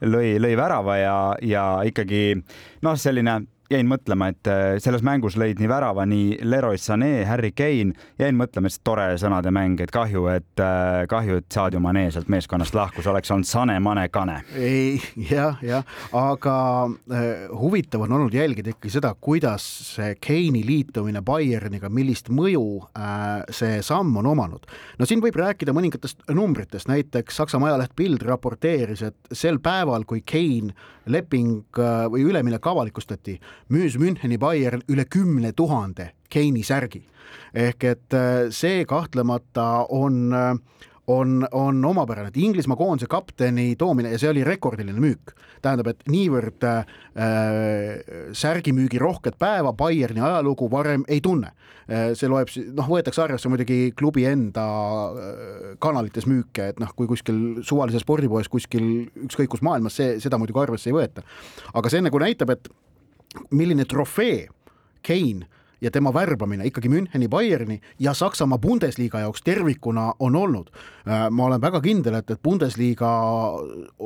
[0.02, 2.24] lõi, lõi värava ja, ja ikkagi
[2.86, 7.52] noh, selline jäin mõtlema, et äh, selles mängus lõid nii värava nii Leroy Sané, Harry
[7.56, 12.08] Kane, jäin mõtlema, et tore sõnade mäng, et kahju, et äh, kahju, et Sadio Mane
[12.14, 14.40] sealt meeskonnast lahkus, oleks olnud Sane, Mane, Kane.
[14.58, 14.98] ei
[15.30, 15.86] jah, jah,
[16.18, 16.56] aga
[17.14, 22.66] äh, huvitav on olnud jälgida ikkagi seda, kuidas see Kane'i liitumine Bayerniga, millist mõju
[23.54, 24.66] see samm on omanud.
[25.00, 30.24] no siin võib rääkida mõningatest numbritest, näiteks Saksamaa ajaleht Bild raporteeris, et sel päeval, kui
[30.26, 30.74] Kane
[31.10, 33.40] leping äh, või üleminek avalikustati,
[33.74, 37.06] müüs Müncheni Bayern üle kümne tuhande Keini särgi.
[37.54, 40.56] ehk et äh, see kahtlemata on äh,
[41.10, 46.04] on, on omapärane, et Inglismaa koondise kapteni toomine ja see oli rekordiline müük, tähendab, et
[46.12, 46.92] niivõrd äh,
[48.38, 51.50] särgimüügi rohket päeva Bayerni ajalugu varem ei tunne
[51.90, 52.12] äh,.
[52.18, 54.66] see loeb, noh, võetakse arvesse muidugi klubi enda
[55.10, 60.38] äh, kanalites müüke, et noh, kui kuskil suvalises spordipoes kuskil ükskõik kus maailmas, see, seda
[60.42, 61.26] muidugi arvesse ei võeta.
[61.74, 62.70] aga see nagu näitab, et
[63.50, 64.46] milline trofee
[65.06, 65.48] Kane
[65.82, 70.72] ja tema värbamine ikkagi Müncheni Bayerni ja Saksamaa Bundesliga jaoks tervikuna on olnud.
[71.08, 73.12] Äh, ma olen väga kindel, et, et Bundesliga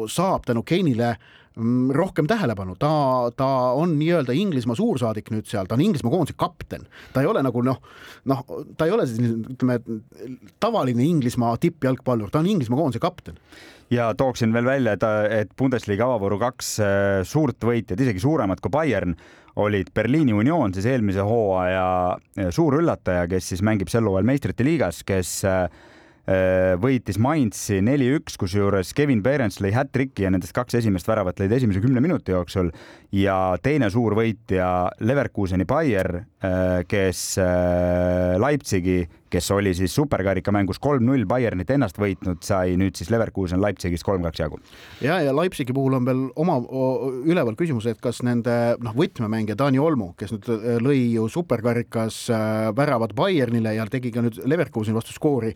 [0.08, 1.16] saab tänu Kane'ile
[1.56, 2.94] mm, rohkem tähelepanu, ta,
[3.38, 7.44] ta on nii-öelda Inglismaa suursaadik nüüd seal, ta on Inglismaa koondise kapten, ta ei ole
[7.46, 7.82] nagu noh,
[8.30, 8.46] noh,
[8.78, 9.80] ta ei ole selline, ütleme,
[10.64, 13.40] tavaline Inglismaa tippjalgpallur, ta on Inglismaa koondise kapten.
[13.94, 18.72] Ja tooksin veel välja, et, et Bundesliga avavooru kaks äh, suurt võitjat, isegi suuremad kui
[18.74, 19.18] Bayern,
[19.56, 24.66] olid Berliini Union, siis eelmise hooaja äh, suur üllataja, kes siis mängib sel hooajal meistrite
[24.66, 25.68] liigas, kes äh,
[26.80, 31.82] võitis Mainzi neli-üks, kusjuures Kevin Behrens lõi hat-tricki ja nendest kaks esimest väravat lõid esimese
[31.84, 32.72] kümne minuti jooksul.
[33.12, 34.70] Ja teine suur võitja
[35.04, 36.22] Leverkuseni Bayer,
[36.90, 37.26] kes
[38.44, 39.02] Leipzigi
[39.34, 44.60] kes oli siis superkarikamängus kolm-null Bayernit ennast võitnud, sai nüüd siis Leverkusen Leipzigist kolm-kaks jagu.
[45.02, 46.60] ja, ja Leipzigi puhul on veel oma
[47.26, 48.54] üleval küsimus, et kas nende
[48.84, 54.14] noh, võtmemängija Taani Olmu, kes nüüd äh, lõi ju superkarikas äh, väravad Bayernile ja tegi
[54.14, 55.54] ka nüüd Leverkuseni vastu skoori,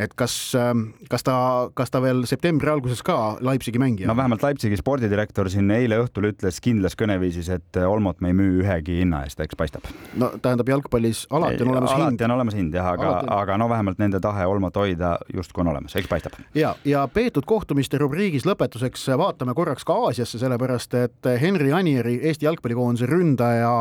[0.00, 1.36] et kas, ähm, kas ta,
[1.78, 4.10] kas ta veel septembri alguses ka Leipzigi mängija?
[4.10, 8.64] no vähemalt Leipzigi spordidirektor siin eile õhtul ütles kindlas kõneviisis, et Olmot me ei müü
[8.64, 9.86] ühegi hinna eest, eks paistab.
[10.22, 12.24] No tähendab, jalgpallis alati on olemas alati hind.
[12.26, 15.96] on olemas hind jah, aga, aga no vähemalt nende tahe olmat hoida justkui on olemas,
[15.96, 16.38] eks paistab.
[16.54, 22.46] ja, ja peetud kohtumiste rubriigis lõpetuseks vaatame korraks ka Aasiasse, sellepärast et Henri Anieri, Eesti
[22.48, 23.74] jalgpallikoondise ründaja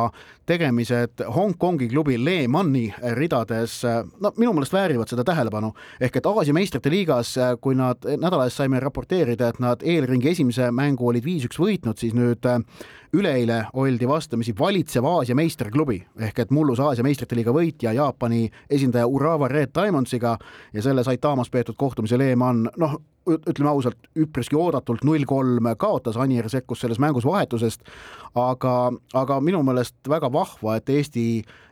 [0.45, 3.81] tegemised Hongkongi klubi Le Mani ridades,
[4.19, 5.73] no minu meelest väärivad seda tähelepanu.
[5.99, 10.71] ehk et Aasia meistrite liigas, kui nad nädala eest saime raporteerida, et nad eelringi esimese
[10.71, 12.45] mängu olid viis-üks võitnud, siis nüüd
[13.13, 15.99] üleeile oldi vastamisi valitsev Aasia meistriklubi.
[16.19, 20.37] Ehk et mullus Aasia meistrite liiga võitja Jaapani esindaja Urawa Red Diamondsiga
[20.73, 22.95] ja selle Saitamas peetud kohtumisel Eeman noh,
[23.29, 27.83] ütleme ausalt, üpriski oodatult null kolm kaotas, Anier sekkus selles mängus vahetusest,
[28.35, 31.25] aga, aga minu meelest väga vahva, et Eesti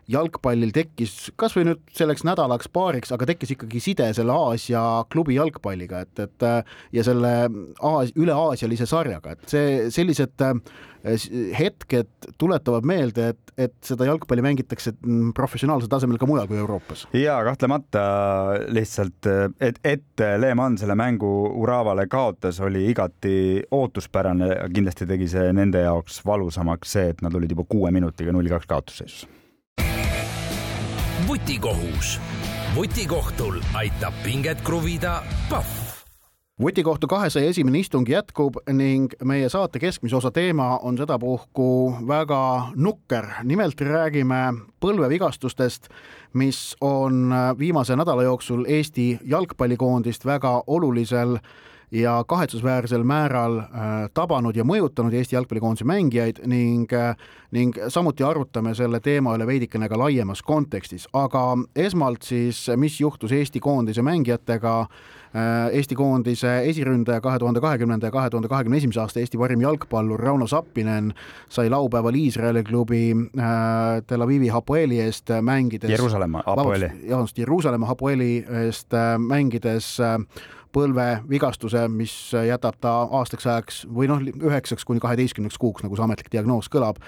[0.09, 6.03] jalgpallil tekkis kasvõi nüüd selleks nädalaks, paariks, aga tekkis ikkagi side selle Aasia klubi jalgpalliga,
[6.05, 6.47] et, et
[6.95, 7.33] ja selle
[7.85, 10.57] Aas, üle-aasialise sarjaga, et see, sellised äh,
[11.59, 12.09] hetked
[12.41, 14.95] tuletavad meelde, et, et seda jalgpalli mängitakse
[15.35, 17.05] professionaalsel tasemel ka mujal kui Euroopas.
[17.13, 18.03] ja kahtlemata
[18.67, 19.29] lihtsalt,
[19.61, 21.29] et, et Lehmann selle mängu
[21.61, 27.55] Uravale kaotas, oli igati ootuspärane, kindlasti tegi see nende jaoks valusamaks see, et nad olid
[27.55, 29.27] juba kuue minutiga null kaks kaotusseisus
[31.29, 32.19] vutikohus.
[32.75, 35.65] vutikohtul aitab pinget kruvida Pahv
[36.61, 43.25] vutikohtu kahesaja esimene istung jätkub ning meie saate keskmise osa teema on sedapuhku väga nukker.
[43.43, 45.87] nimelt räägime põlvevigastustest,
[46.33, 51.37] mis on viimase nädala jooksul Eesti jalgpallikoondist väga olulisel
[51.91, 53.67] ja kahetsusväärsel määral äh,
[54.13, 57.15] tabanud ja mõjutanud Eesti jalgpallikoondise mängijaid ning, äh,
[57.51, 63.33] ning samuti arutame selle teema üle veidikene ka laiemas kontekstis, aga esmalt siis, mis juhtus
[63.33, 69.01] Eesti koondise mängijatega äh, Eesti koondise esiründaja kahe tuhande kahekümnenda ja kahe tuhande kahekümne esimese
[69.01, 71.13] aasta Eesti parim jalgpallur Rauno Sappinen
[71.49, 73.15] sai laupäeval Iisraeli klubi
[74.07, 75.89] Tel Avivi Hapoeli eest mängides.
[75.89, 76.91] Jeruusalemma Hapoeli.
[77.09, 79.97] vabandust, Jeruusalemma Hapoeli eest mängides
[80.75, 86.31] põlvevigastuse, mis jätab ta aastaks ajaks või noh, üheksaks kuni kaheteistkümneks kuuks, nagu see ametlik
[86.33, 87.01] diagnoos kõlab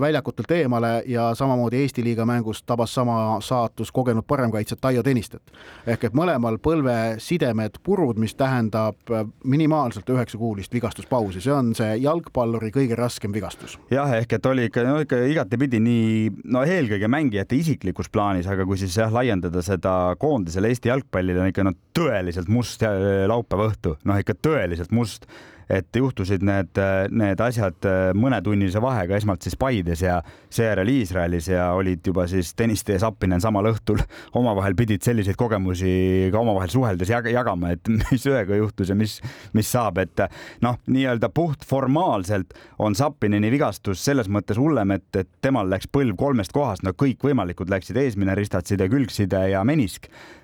[0.00, 5.42] väljakutelt eemale ja samamoodi Eesti liiga mängust tabas sama saatus kogenud paremkaitsjat Taio Tõnistet.
[5.86, 12.70] ehk et mõlemal põlvesidemed purud, mis tähendab äh, minimaalselt üheksakuulist vigastuspausi, see on see jalgpalluri
[12.74, 13.78] kõige raskem vigastus.
[13.90, 18.64] jah, ehk et oli ikka, no ikka igatepidi nii, no eelkõige mängijate isiklikus plaanis, aga
[18.64, 22.84] kui siis jah, laiendada seda koondisele Eesti jalgpallile, on ikka no tõeliselt must
[23.28, 25.28] laupäeva õhtu, noh ikka tõeliselt must
[25.70, 26.78] et juhtusid need,
[27.14, 27.86] need asjad
[28.18, 30.18] mõnetunnise vahega, esmalt siis Paides ja
[30.50, 34.02] seejärel Iisraelis ja olid juba siis Tõniste ja Sappinen samal õhtul.
[34.40, 39.18] Omavahel pidid selliseid kogemusi ka omavahel suheldes jag jagama, et mis ühega juhtus ja mis,
[39.56, 40.24] mis saab, et
[40.64, 46.54] noh, nii-öelda puhtformaalselt on Sappineni vigastus selles mõttes hullem, et, et temal läks põlv kolmest
[46.56, 50.10] kohast, no kõikvõimalikud läksid, eesmine ristatside, külgside ja menisk.
[50.10, 50.39] Äh,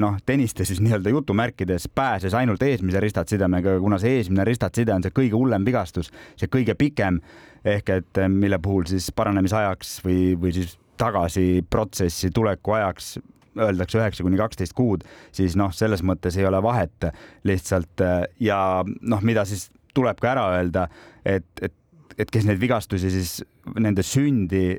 [0.00, 5.14] noh, Tõniste siis nii-öelda jutumärkides pääses ainult eesmise ristatsidemega, kuna see eesmine ristatside on see
[5.14, 7.20] kõige hullem vigastus, see kõige pikem
[7.64, 13.18] ehk et äh, mille puhul siis paranemisajaks või, või siis tagasi protsessi tuleku ajaks
[13.60, 17.10] öeldakse üheksa kuni kaksteist kuud, siis noh, selles mõttes ei ole vahet
[17.48, 20.86] lihtsalt äh, ja noh, mida siis tuleb ka ära öelda,
[21.26, 21.74] et, et,
[22.16, 23.40] et kes neid vigastusi siis
[23.76, 24.78] nende sündi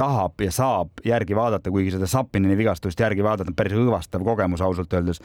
[0.00, 4.62] tahab ja saab järgi vaadata, kuigi seda Sapinini vigastust järgi vaadata on päris õõvastav kogemus
[4.64, 5.20] ausalt öeldes,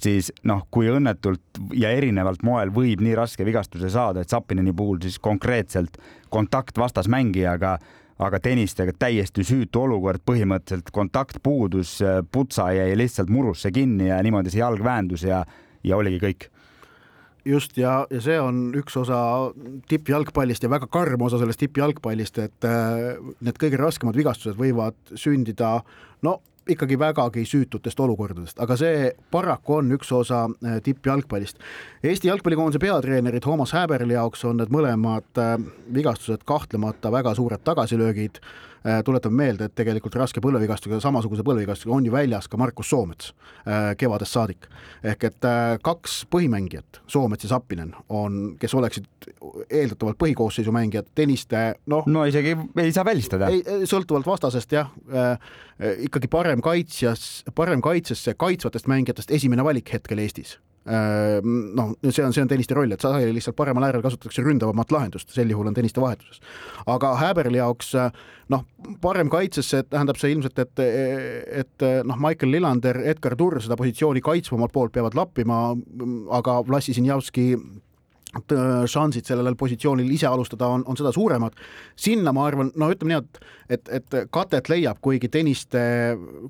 [0.00, 5.00] siis noh, kui õnnetult ja erinevalt moel võib nii raske vigastuse saada, et Sapinini puhul
[5.04, 5.96] siis konkreetselt
[6.28, 7.78] kontakt vastasmängijaga
[8.18, 11.98] aga tennistega täiesti süütu olukord, põhimõtteliselt kontakt puudus,
[12.32, 15.44] putsa jäi lihtsalt murusse kinni ja niimoodi see jalg väändus ja,
[15.86, 16.48] ja oligi kõik
[17.48, 19.18] just ja, ja see on üks osa
[19.88, 25.78] tippjalgpallist ja väga karm osa sellest tippjalgpallist, et äh, need kõige raskemad vigastused võivad sündida
[26.26, 31.60] no ikkagi vägagi süütutest olukordadest, aga see paraku on üks osa äh, tippjalgpallist.
[32.04, 35.56] Eesti jalgpallikoondise peatreeneri Toomas Häberli jaoks on need mõlemad äh,
[35.94, 38.42] vigastused kahtlemata väga suured tagasilöögid
[39.04, 43.32] tuletame meelde, et tegelikult raske põlvevigastusega, samasuguse põlvevigastusega on ju väljas ka Markus Soomets
[43.66, 44.68] äh, kevadest saadik.
[45.02, 49.08] ehk et äh, kaks põhimängijat, Soomets ja Sappinen, on, kes oleksid
[49.70, 52.06] eeldatavalt põhikoosseisu mängijad, Tõniste noh.
[52.06, 53.50] no isegi ei saa välistada.
[53.88, 55.50] sõltuvalt vastasest jah äh,,
[56.06, 62.32] ikkagi parem kaitsjas, parem kaitsesse kaitsvatest mängijatest esimene valik hetkel Eestis Äh, noh, see on,
[62.32, 65.76] see on tenniste roll, et sageli lihtsalt paremal äärel kasutatakse ründavamat lahendust, sel juhul on
[65.76, 66.40] tenniste vahetuses.
[66.88, 67.92] aga Häberli jaoks
[68.52, 68.64] noh,
[69.02, 70.84] parem kaitsesse tähendab see ilmselt, et,
[71.64, 75.60] et noh, Michael Lillander, Edgar Turr seda positsiooni kaitsvamalt poolt peavad lappima,
[76.38, 77.50] aga Vlassi Sinjavski
[78.88, 81.56] šansid sellel positsioonil ise alustada on, on seda suuremad.
[81.96, 85.80] sinna ma arvan, no ütleme nii, et, et, et katet leiab, kuigi tenniste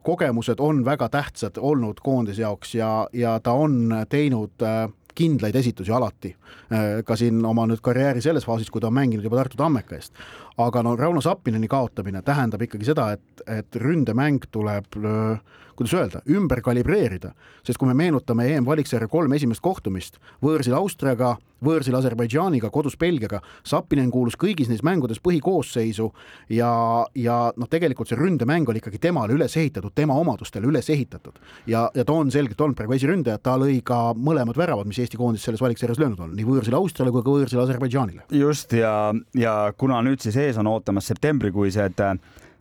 [0.02, 4.88] kogemused on väga tähtsad olnud koondise jaoks ja, ja ta on teinud äh,
[5.18, 6.34] kindlaid esitusi alati.
[6.72, 9.98] Äh, ka siin oma nüüd karjääri selles faasis, kui ta on mänginud juba Tartu Tammeka
[9.98, 10.14] eest.
[10.58, 14.98] Aga no Rauno Sappineni kaotamine tähendab ikkagi seda, et, et ründemäng tuleb
[15.78, 21.94] kuidas öelda, ümber kalibreerida, sest kui me meenutame EM-valiksarja kolm esimest kohtumist võõrsil Austriaga, võõrsil
[21.98, 26.08] Aserbaidžaaniga, kodus Belgiaga, Sapinen kuulus kõigis neis mängudes põhikoosseisu
[26.54, 26.70] ja,
[27.18, 31.38] ja noh, tegelikult see ründemäng oli ikkagi temale üles ehitatud, tema omadustele üles ehitatud
[31.70, 35.18] ja, ja ta on selgelt olnud praegu esiründaja, ta lõi ka mõlemad väravad, mis Eesti
[35.18, 38.26] koondis selles valiksarjas löönud on, nii võõrsil Austriale kui ka võõrsil Aserbaidžaanile.
[38.34, 42.02] just ja, ja kuna nüüd siis ees on ootamas septembrikuised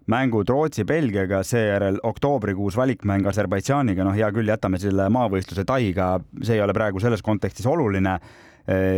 [0.07, 6.63] mängud Rootsi-Belgiaga, seejärel oktoobrikuus valikmäng Aserbaidžaaniga, noh, hea küll, jätame selle maavõistluse taiga, see ei
[6.63, 8.19] ole praegu selles kontekstis oluline.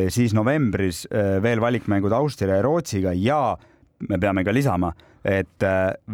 [0.10, 1.04] siis novembris
[1.42, 3.58] veel valikmängud Austria ja Rootsiga ja
[4.08, 4.92] me peame ka lisama,
[5.26, 5.66] et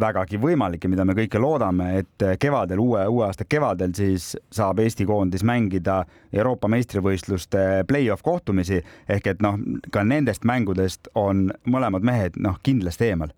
[0.02, 4.82] vägagi võimalik ja mida me kõike loodame, et kevadel, uue, uue aasta kevadel siis saab
[4.82, 6.00] Eesti koondis mängida
[6.34, 8.82] Euroopa meistrivõistluste play-off kohtumisi.
[9.08, 9.60] Ehk et noh,
[9.94, 13.34] ka nendest mängudest on mõlemad mehed noh, kindlasti eemal.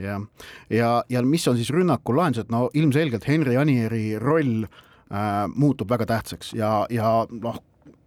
[0.00, 0.22] Jah,
[0.72, 6.06] ja, ja mis on siis rünnaku lahendused, no ilmselgelt Henri Anieri roll äh, muutub väga
[6.08, 7.58] tähtsaks ja, ja noh,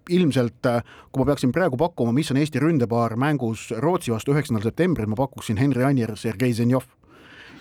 [0.10, 4.65] ilmselt äh, kui ma peaksin praegu pakkuma, mis on Eesti ründepaar mängus Rootsi vastu üheksandal
[4.65, 6.88] septembril, ma pakuksin Henri Anier, Sergei Zenjov.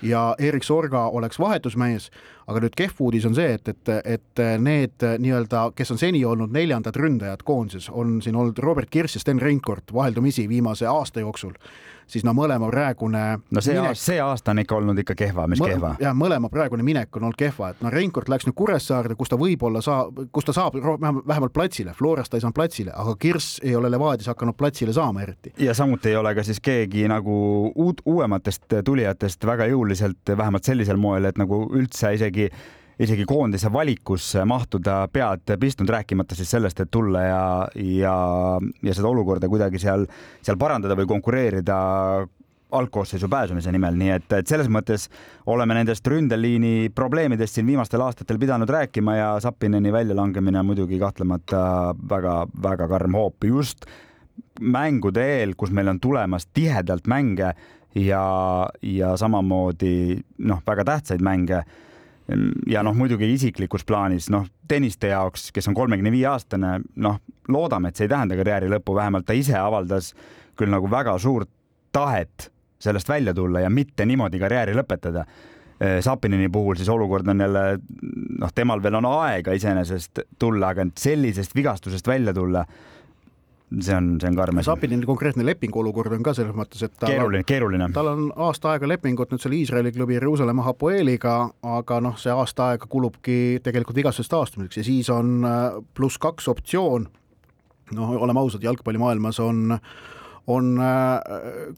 [0.03, 2.11] Ja Erik Sorga oleks vahetusmees,
[2.47, 6.53] aga nüüd kehv uudis on see, et, et, et need nii-öelda, kes on seni olnud
[6.55, 11.57] neljandad ründajad koondises, on siin olnud Robert Kirss ja Sten Reinkord vaheldumisi viimase aasta jooksul
[12.07, 13.95] siis no mõlema praegune no see minek...
[13.95, 15.95] aasta, see aasta on ikka olnud ikka kehva, mis Mõ kehva?
[16.03, 19.39] jah, mõlema praegune minek on olnud kehva, et no Reinkord läks nüüd Kuressaarde, kus ta
[19.41, 23.77] võib-olla saab, kus ta saab vähemalt platsile, Florast ta ei saanud platsile, aga Kirss ei
[23.77, 25.55] ole Levadias hakanud platsile saama eriti.
[25.59, 27.37] ja samuti ei ole ka siis keegi nagu
[27.75, 32.34] uut, uuematest tulijatest väga jõuliselt, vähemalt sellisel moel, et nagu üldse isegi
[32.99, 37.43] isegi koondise valikusse mahtuda pead pistnud, rääkimata siis sellest, et tulla ja,
[37.75, 38.15] ja,
[38.83, 40.07] ja seda olukorda kuidagi seal,
[40.43, 41.79] seal parandada või konkureerida
[42.75, 45.07] algkoosseisu pääsemise nimel, nii et, et selles mõttes
[45.51, 51.61] oleme nendest ründeliini probleemidest siin viimastel aastatel pidanud rääkima ja Sapineni väljalangemine on muidugi kahtlemata
[52.11, 53.87] väga-väga karm hoop just
[54.61, 57.53] mängude eel, kus meil on tulemas tihedalt mänge
[57.95, 58.27] ja,
[58.83, 61.63] ja samamoodi noh, väga tähtsaid mänge
[62.71, 67.91] ja noh, muidugi isiklikus plaanis noh, tenniste jaoks, kes on kolmekümne viie aastane, noh, loodame,
[67.91, 70.15] et see ei tähenda karjääri lõppu, vähemalt ta ise avaldas
[70.57, 71.51] küll nagu väga suurt
[71.93, 72.49] tahet
[72.81, 75.27] sellest välja tulla ja mitte niimoodi karjääri lõpetada.
[76.01, 77.63] Sapinini puhul siis olukord on jälle
[78.41, 82.63] noh, temal veel on aega iseenesest tulla, aga sellisest vigastusest välja tulla
[83.81, 84.69] see on, see on karm asi.
[84.69, 87.89] Sapinil konkreetne lepingu olukord on ka selles mõttes, et keeruline, keeruline.
[87.95, 91.37] tal on aasta aega lepingut nüüd selle Iisraeli klubi Jeruusalemma Hapoeliga,
[91.77, 96.49] aga noh, see aasta aega kulubki tegelikult vigastusest taastumiseks ja siis on äh, pluss kaks
[96.53, 97.09] optsioon.
[97.95, 99.79] noh, oleme ausad, jalgpallimaailmas on
[100.47, 101.21] on, äh,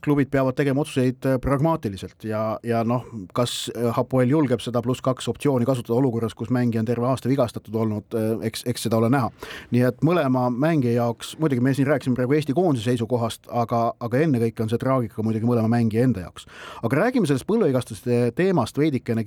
[0.03, 5.01] klubid peavad tegema otsuseid äh, pragmaatiliselt ja, ja noh, kas äh, Hapoel julgeb seda pluss
[5.05, 9.09] kaks optsiooni kasutada olukorras, kus mängija on terve aasta vigastatud olnud, eks, eks seda ole
[9.13, 9.31] näha.
[9.71, 14.23] nii et mõlema mängija jaoks, muidugi me siin rääkisime praegu Eesti koondise seisukohast, aga, aga
[14.25, 16.47] ennekõike on see traagika muidugi mõlema mängija enda jaoks.
[16.83, 19.23] aga räägime sellest põlvevigastuste teemast veidikene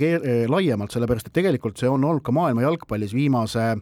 [0.49, 3.75] laiemalt, sellepärast et tegelikult see on olnud ka maailma jalgpallis viimase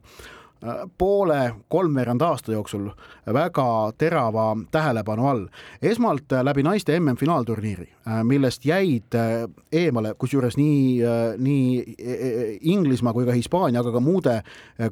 [0.99, 2.89] poole, kolmveerand aasta jooksul
[3.33, 5.47] väga terava tähelepanu all.
[5.83, 11.01] esmalt äh, läbi naiste MM-finaalturniiri, äh, millest jäid äh, eemale, kusjuures nii,
[11.39, 14.35] nii e, e, Inglismaa kui ka Hispaania, aga ka muude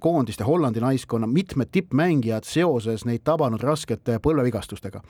[0.00, 5.00] koondiste, Hollandi naiskonna mitmed tippmängijad seoses neid tabanud raskete põlvevigastustega.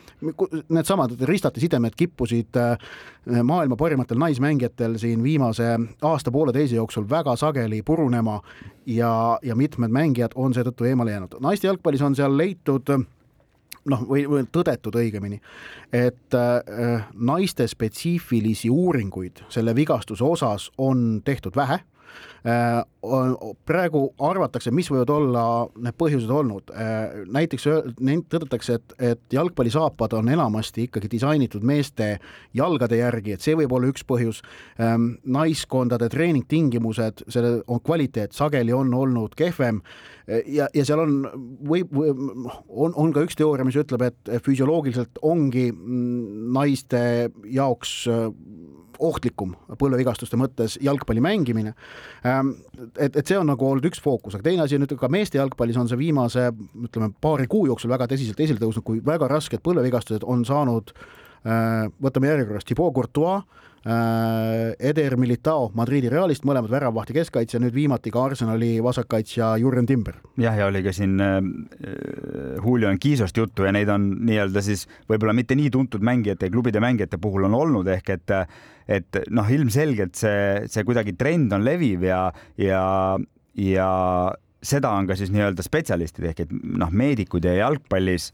[0.69, 2.57] Needsamad ristati sidemed kippusid
[3.43, 8.41] maailma parimatel naismängijatel siin viimase aasta-pooleteise jooksul väga sageli purunema
[8.87, 11.39] ja, ja mitmed mängijad on seetõttu eemale jäänud.
[11.41, 12.93] naiste jalgpallis on seal leitud
[13.87, 15.41] noh, või, või tõdetud õigemini,
[15.93, 21.96] et äh, naiste spetsiifilisi uuringuid selle vigastuse osas on tehtud vähe Äh,
[23.67, 25.45] praegu arvatakse, mis võivad olla
[25.83, 26.71] need põhjused olnud.
[26.71, 27.67] Äh, näiteks
[28.31, 32.17] tõdetakse, et, et jalgpallisaapad on enamasti ikkagi disainitud meeste
[32.55, 34.43] jalgade järgi, et see võib olla üks põhjus.
[34.81, 40.17] Ähm, naiskondade treeningtingimused, selle on kvaliteet sageli on olnud kehvem äh,
[40.47, 41.19] ja, ja seal on,
[41.69, 42.13] võib, või,
[42.69, 47.03] on, on ka üks teooria, mis ütleb, et füsioloogiliselt ongi mm, naiste
[47.53, 47.99] jaoks
[49.03, 51.75] ohtlikum põlvevigastuste mõttes jalgpalli mängimine.
[52.27, 52.55] Ähm,
[52.99, 55.79] et, et see on nagu olnud üks fookus, aga teine asi nüüd ka meeste jalgpallis
[55.81, 56.49] on see viimase
[56.87, 61.87] ütleme paari kuu jooksul väga tõsiselt esile tõusnud, kui väga rasked põlvevigastused on saanud äh,
[62.03, 68.81] võtame järjekorras Thibaut Courtois Eder Militao Madridi Realist, mõlemad väravvahti keskkaitsja, nüüd viimati ka Arsenali
[68.83, 70.17] vasakkaitsja Jurgen Timber.
[70.43, 71.37] jah, ja oli ka siin äh,
[72.65, 76.83] Julio Enquisost juttu ja neid on nii-öelda siis võib-olla mitte nii tuntud mängijate ja klubide
[76.83, 78.35] mängijate puhul on olnud ehk et
[78.89, 82.21] et noh, ilmselgelt see, see kuidagi trend on leviv ja,
[82.59, 82.83] ja,
[83.55, 83.89] ja
[84.63, 88.33] seda on ka siis nii-öelda spetsialistid ehk et noh, meedikud ja jalgpallis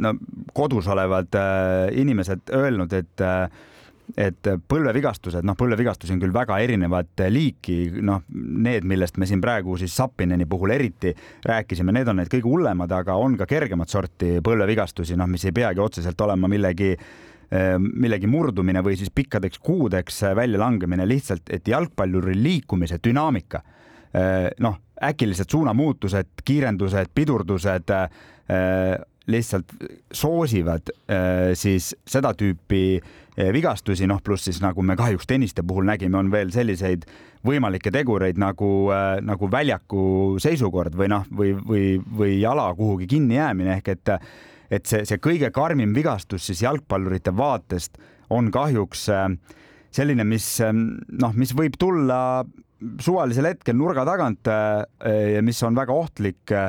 [0.00, 0.14] no
[0.56, 3.48] kodus olevad äh, inimesed öelnud, et äh,
[4.16, 9.76] et põlvevigastused, noh, põlvevigastusi on küll väga erinevat liiki, noh, need, millest me siin praegu
[9.80, 11.14] siis Sapineni puhul eriti
[11.48, 15.54] rääkisime, need on need kõige hullemad, aga on ka kergemat sorti põlvevigastusi, noh, mis ei
[15.56, 16.94] peagi otseselt olema millegi
[17.52, 23.60] millegi murdumine või siis pikkadeks kuudeks väljalangemine lihtsalt, et jalgpalluri liikumise dünaamika,
[24.64, 27.92] noh, äkilised suunamuutused, kiirendused, pidurdused
[29.30, 29.70] lihtsalt
[30.12, 30.90] soosivad
[31.54, 33.00] siis seda tüüpi
[33.32, 37.06] Eh, vigastusi, noh, pluss siis nagu me kahjuks tenniste puhul nägime, on veel selliseid
[37.48, 40.02] võimalikke tegureid nagu äh,, nagu väljaku
[40.42, 41.86] seisukord või noh, või, või,
[42.18, 44.12] või jala kuhugi kinni jäämine ehk et,
[44.68, 47.96] et see, see kõige karmim vigastus siis jalgpallurite vaatest
[48.36, 49.24] on kahjuks äh,
[49.88, 52.20] selline, mis äh, noh, mis võib tulla
[53.00, 54.82] suvalisel hetkel nurga tagant äh,
[55.38, 56.68] ja mis on väga ohtlik äh,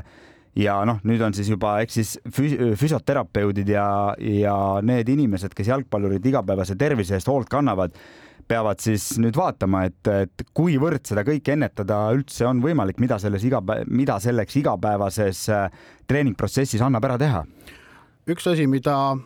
[0.60, 3.88] ja noh, nüüd on siis juba, eks siis füsioterapeudid ja,
[4.18, 7.95] ja need inimesed, kes jalgpallurid igapäevase tervise eest hoolt kannavad,
[8.47, 13.45] peavad siis nüüd vaatama, et, et kuivõrd seda kõike ennetada üldse on võimalik, mida selles
[13.47, 17.45] igapäev, mida selleks igapäevases äh, treeningprotsessis annab ära teha?
[18.30, 19.18] üks asi, mida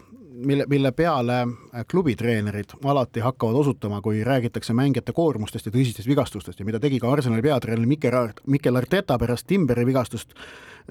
[0.45, 1.47] mille, mille peale
[1.91, 7.11] klubitreenerid alati hakkavad osutama, kui räägitakse mängijate koormustest ja tõsistest vigastustest ja mida tegi ka
[7.11, 10.33] Arsenali peatreener Mikel, Mikel Arteta pärast Timberi vigastust,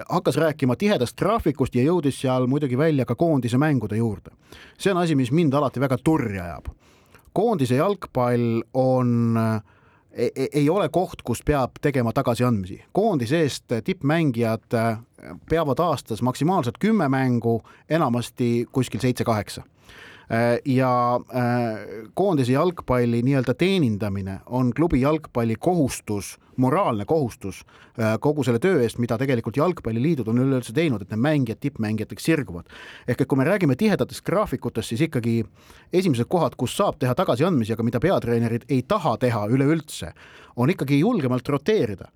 [0.09, 4.31] hakkas rääkima tihedast graafikust ja jõudis seal muidugi välja ka koondise mängude juurde.
[4.79, 6.69] see on asi, mis mind alati väga turri ajab.
[7.33, 9.39] koondise jalgpall on
[10.17, 12.85] ei, e, ei ole koht, kus peab tegema tagasiandmisi.
[12.93, 14.99] koondise eest tippmängijad äh,
[15.51, 19.63] peavad aastas maksimaalselt kümme mängu, enamasti kuskil seitse-kaheksa
[20.65, 27.61] ja äh, koondise jalgpalli nii-öelda teenindamine on klubi jalgpalli kohustus, moraalne kohustus
[28.01, 32.27] äh, kogu selle töö eest, mida tegelikult jalgpalliliidud on üleüldse teinud, et need mängijad tippmängijateks
[32.27, 32.67] sirguvad.
[33.09, 35.45] ehk et kui me räägime tihedatest graafikutest, siis ikkagi
[35.93, 40.13] esimesed kohad, kus saab teha tagasiandmisi, aga mida peatreenerid ei taha teha üleüldse,
[40.57, 42.11] on ikkagi julgemalt roteerida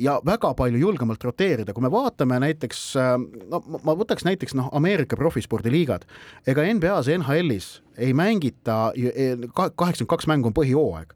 [0.00, 3.12] ja väga palju julgemalt roteerida, kui me vaatame näiteks, äh,
[3.50, 6.06] no ma võtaks näiteks noh, Ameerika profispordiliigad,
[6.46, 7.68] ega NBA-s ja NHL-is
[7.98, 8.92] ei mängita,
[9.54, 11.14] kaheksakümmend kaks mängu on põhijooaeg.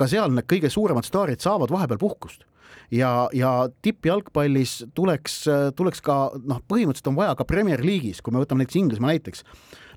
[0.00, 2.46] ka seal need kõige suuremad staarid saavad vahepeal puhkust
[2.90, 5.42] ja, ja tippjalgpallis tuleks,
[5.76, 9.46] tuleks ka noh, põhimõtteliselt on vaja ka Premier League'is, kui me võtame näiteks Inglismaa näiteks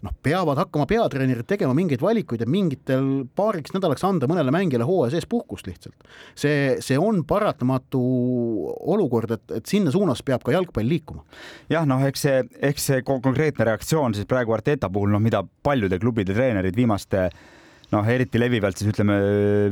[0.04, 5.16] noh, peavad hakkama peatreenerid tegema mingeid valikuid ja mingitel paariks nädalaks anda mõnele mängijale hooaja
[5.16, 5.96] sees puhkust lihtsalt.
[6.36, 8.04] see, see on paratamatu
[8.96, 11.24] olukord, et, et sinna suunas peab ka jalgpall liikuma.
[11.72, 16.00] jah, noh, eks see, eks see konkreetne reaktsioon siis praegu Arteta puhul, noh, mida paljude
[16.00, 17.30] klubide treenerid viimaste
[17.94, 19.18] noh, eriti levivalt siis ütleme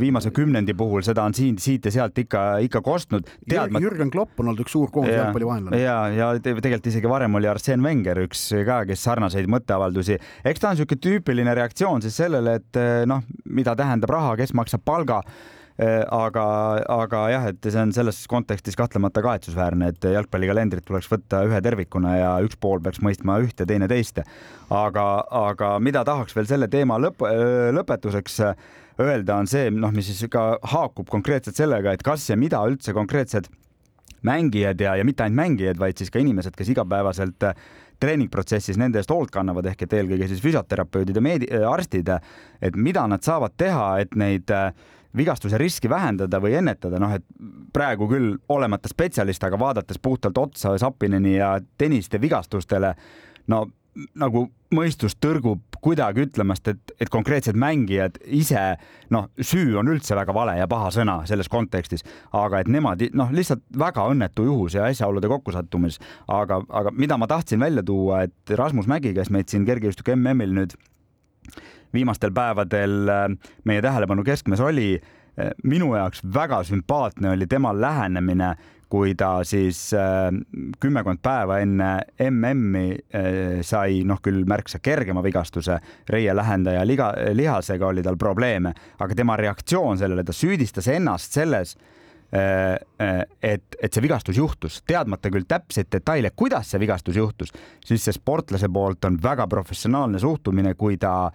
[0.01, 3.29] viimase kümnendi puhul seda on siin, siit ja sealt ikka, ikka kostnud.
[3.49, 3.81] Teadma...
[3.83, 5.81] Jürgen Klopp on olnud üks suur koondise jalgpalli vaenlane.
[5.81, 10.71] ja, ja tegelikult isegi varem oli Arsene Wenger üks ka, kes sarnaseid mõtteavaldusi, eks ta
[10.71, 15.21] on niisugune tüüpiline reaktsioon siis sellele, et noh, mida tähendab raha, kes maksab palga
[15.81, 16.43] aga,
[16.93, 22.17] aga jah, et see on selles kontekstis kahtlemata kahetsusväärne, et jalgpallikalendrit tuleks võtta ühe tervikuna
[22.19, 24.21] ja üks pool peaks mõistma ühte, teine teist.
[24.69, 25.05] aga,
[25.41, 27.25] aga mida tahaks veel selle teema lõpp,
[27.73, 28.39] lõpetuseks
[29.01, 32.93] öelda, on see, noh, mis siis ka haakub konkreetselt sellega, et kas ja mida üldse
[32.93, 33.49] konkreetsed
[34.21, 37.49] mängijad ja, ja mitte ainult mängijad, vaid siis ka inimesed, kes igapäevaselt
[38.01, 42.09] treeningprotsessis nende eest hoolt kannavad, ehk et eelkõige siis füsioterapeudid ja meedi-, arstid,
[42.61, 44.71] et mida nad saavad teha, et neid äh,
[45.17, 47.25] vigastuse riski vähendada või ennetada, noh et
[47.73, 52.95] praegu küll olemata spetsialist, aga vaadates puhtalt otsa Sapineni ja Tõniste vigastustele,
[53.51, 53.65] no
[54.15, 58.61] nagu mõistus tõrgub kuidagi ütlemast, et, et konkreetsed mängijad ise,
[59.11, 62.05] noh, süü on üldse väga vale ja paha sõna selles kontekstis,
[62.37, 65.99] aga et nemad noh, lihtsalt väga õnnetu juhus ja asjaolude kokkusattumis,
[66.31, 70.55] aga, aga mida ma tahtsin välja tuua, et Rasmus Mägi, kes meid siin kergejõustiku MM-il
[70.61, 70.77] nüüd
[71.93, 73.25] viimastel päevadel äh,
[73.63, 74.93] meie tähelepanu keskmes oli.
[75.39, 78.55] Äh, minu jaoks väga sümpaatne oli tema lähenemine
[78.91, 80.27] kui ta siis äh,
[80.83, 81.93] kümmekond päeva enne
[82.27, 85.77] MM-i äh, sai noh, küll märksa kergema vigastuse,
[86.11, 91.77] reie lähendaja liga, lihasega oli tal probleeme, aga tema reaktsioon sellele, ta süüdistas ennast selles
[91.77, 93.23] äh, äh,
[93.53, 98.19] et, et see vigastus juhtus, teadmata küll täpseid detaile, kuidas see vigastus juhtus, siis see
[98.19, 101.31] sportlase poolt on väga professionaalne suhtumine, kui ta,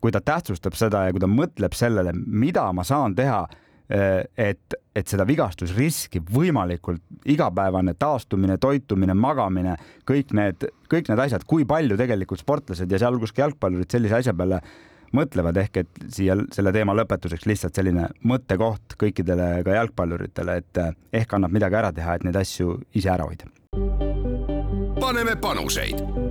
[0.00, 3.46] kui ta tähtsustab seda ja kui ta mõtleb sellele, mida ma saan teha
[3.88, 7.00] Äh, et, et seda vigastusriski võimalikult
[7.32, 13.32] igapäevane taastumine, toitumine, magamine, kõik need, kõik need asjad, kui palju tegelikult sportlased ja sealhulgas
[13.32, 14.60] ka jalgpallurid sellise asja peale
[15.16, 20.92] mõtlevad, ehk et siia selle teema lõpetuseks lihtsalt selline mõttekoht kõikidele ka jalgpalluritele, et äh,
[21.22, 23.48] ehk annab midagi ära teha, et neid asju ise ära hoida.
[25.00, 26.27] paneme panuseid.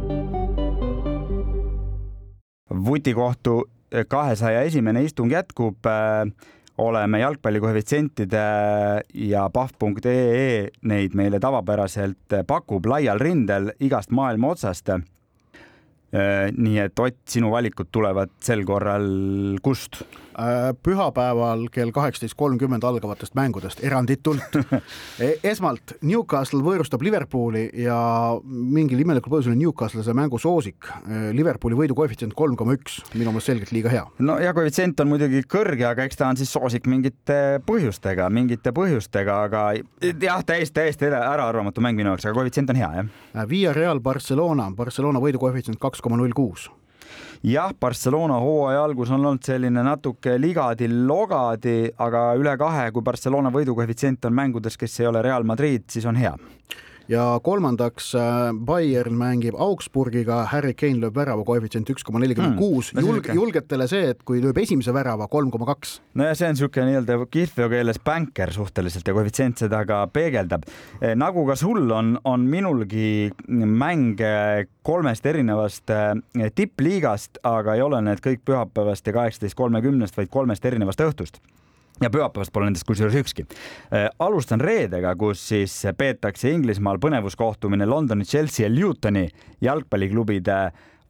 [2.69, 3.63] Vutikohtu
[4.07, 6.27] kahesaja esimene istung jätkub äh,
[6.77, 8.43] oleme jalgpallikoefitsientide
[9.13, 14.91] ja pahv.ee neid meile tavapäraselt pakub laial rindel igast maailma otsast.
[16.57, 19.09] nii et Ott, sinu valikud tulevad sel korral
[19.61, 20.03] kust?
[20.37, 24.43] Äh, pühapäeval kell kaheksateist kolmkümmend algavatest mängudest eranditult.
[25.17, 27.95] E, esmalt Newcastle võõrustab Liverpooli ja
[28.45, 30.85] mingil imelikul põhjusel on Newcastle see mängu soosik.
[31.07, 34.05] Äh, Liverpooli võidu koefitsient kolm koma üks, minu meelest selgelt liiga hea.
[34.21, 38.75] no ja koefitsient on muidugi kõrge, aga eks ta on siis soosik mingite põhjustega, mingite
[38.77, 39.63] põhjustega, aga
[40.05, 43.13] jah, täiesti, täiesti äraarvamatu mäng minu jaoks, aga koefitsient on hea, jah.
[43.33, 46.69] Äh, Via Real Barcelona, Barcelona võidu koefitsient kaks koma null kuus
[47.43, 54.25] jah, Barcelona hooaja algus on olnud selline natuke ligadi-logadi, aga üle kahe, kui Barcelona võidukoefitsient
[54.25, 56.35] on mängudes, kes ei ole Real Madrid, siis on hea
[57.11, 62.91] ja kolmandaks äh, Bayern mängib Augsburgiga, Harry Kane lööb värava koefitsient üks koma nelikümmend kuus,
[62.93, 65.97] hmm, julge, julgetele see, et kui lööb esimese värava kolm koma kaks.
[66.19, 70.65] no ja see on niisugune nii-öelda kihlveo keeles bänker suhteliselt ja koefitsient seda ka peegeldab.
[71.01, 78.01] Eh, nagu ka sul on, on minulgi mänge kolmest erinevast eh, tippliigast, aga ei ole
[78.03, 81.41] need kõik pühapäevast ja kaheksateist kolmekümnest, vaid kolmest erinevast õhtust
[82.01, 83.47] ja pühapäevast pole nendest kusjuures ükski.
[83.91, 89.27] Äh, alustan reedega, kus siis peetakse Inglismaal põnevuskohtumine Londoni Chelsea ja Lutoni
[89.61, 90.59] jalgpalliklubide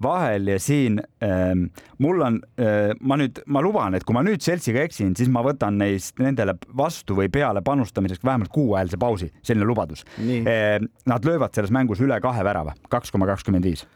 [0.04, 1.68] vahel ja siin ähm,
[1.98, 5.42] mul on äh,, ma nüüd, ma luban, et kui ma nüüd Chelsea'ga eksin, siis ma
[5.46, 10.78] võtan neist nendele vastu või peale panustamiseks vähemalt kuuajalise pausi, selline lubadus äh,.
[11.08, 13.88] Nad löövad selles mängus üle kahe värava, kaks koma kakskümmend viis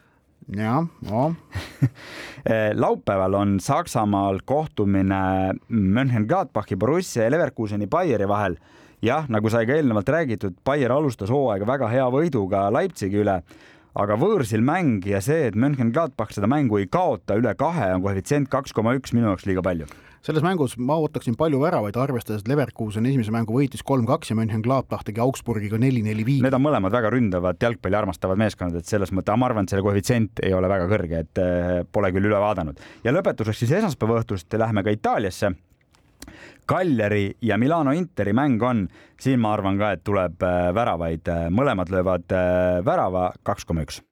[0.58, 1.34] jah, no
[2.84, 8.56] laupäeval on Saksamaal kohtumine Mönchengladbachi, Borussia ja Leverkuseni Bayeri vahel.
[9.02, 13.42] jah, nagu sai ka eelnevalt räägitud, Bayer alustas hooaega väga hea võiduga Leipzigi üle,
[13.96, 18.50] aga võõrsil mäng ja see, et Mönchengladbach seda mängu ei kaota üle kahe, on koefitsient
[18.50, 19.90] kaks koma üks minu jaoks liiga palju
[20.26, 25.06] selles mängus ma ootaksin palju väravaid, arvestades, et Leverkusen esimese mängu võitis kolm-kaks ja Mönchengladbach
[25.08, 26.44] tegi Augsburgiga neli-neli viis.
[26.46, 29.86] Need on mõlemad väga ründavad jalgpalli armastavad meeskonnad, et selles mõttes, ma arvan, et selle
[29.86, 32.80] koefitsient ei ole väga kõrge, et eh, pole küll üle vaadanud.
[33.04, 35.56] ja lõpetuseks siis esmaspäeva õhtust lähme ka Itaaliasse
[36.70, 38.86] Cagliari ja Milano Interi mäng on,
[39.20, 44.04] siin ma arvan ka, et tuleb eh, väravaid, mõlemad löövad eh, värava kaks koma üks.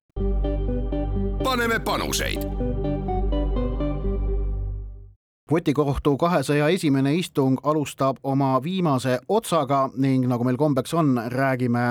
[1.43, 2.68] paneme panuseid
[5.52, 11.86] vutikohtu kahesaja esimene istung alustab oma viimase otsaga ning nagu meil kombeks on, räägime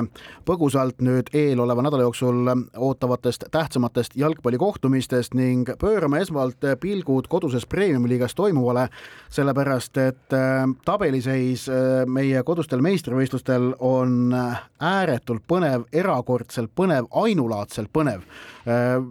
[0.47, 8.89] põgusalt nüüd eeloleva nädala jooksul ootavatest tähtsamatest jalgpallikohtumistest ning pöörame esmalt pilgud koduses premium-liigas toimuvale,
[9.31, 14.35] sellepärast et äh, tabeliseis äh, meie kodustel meistrivõistlustel on
[14.81, 18.23] ääretult põnev, erakordselt põnev, ainulaadselt põnev.
[18.69, 19.03] Äh,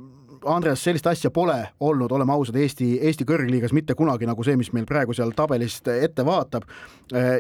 [0.45, 4.71] Andres, sellist asja pole olnud, oleme ausad, Eesti, Eesti kõrgliigas mitte kunagi nagu see, mis
[4.75, 6.67] meil praegu seal tabelist ette vaatab.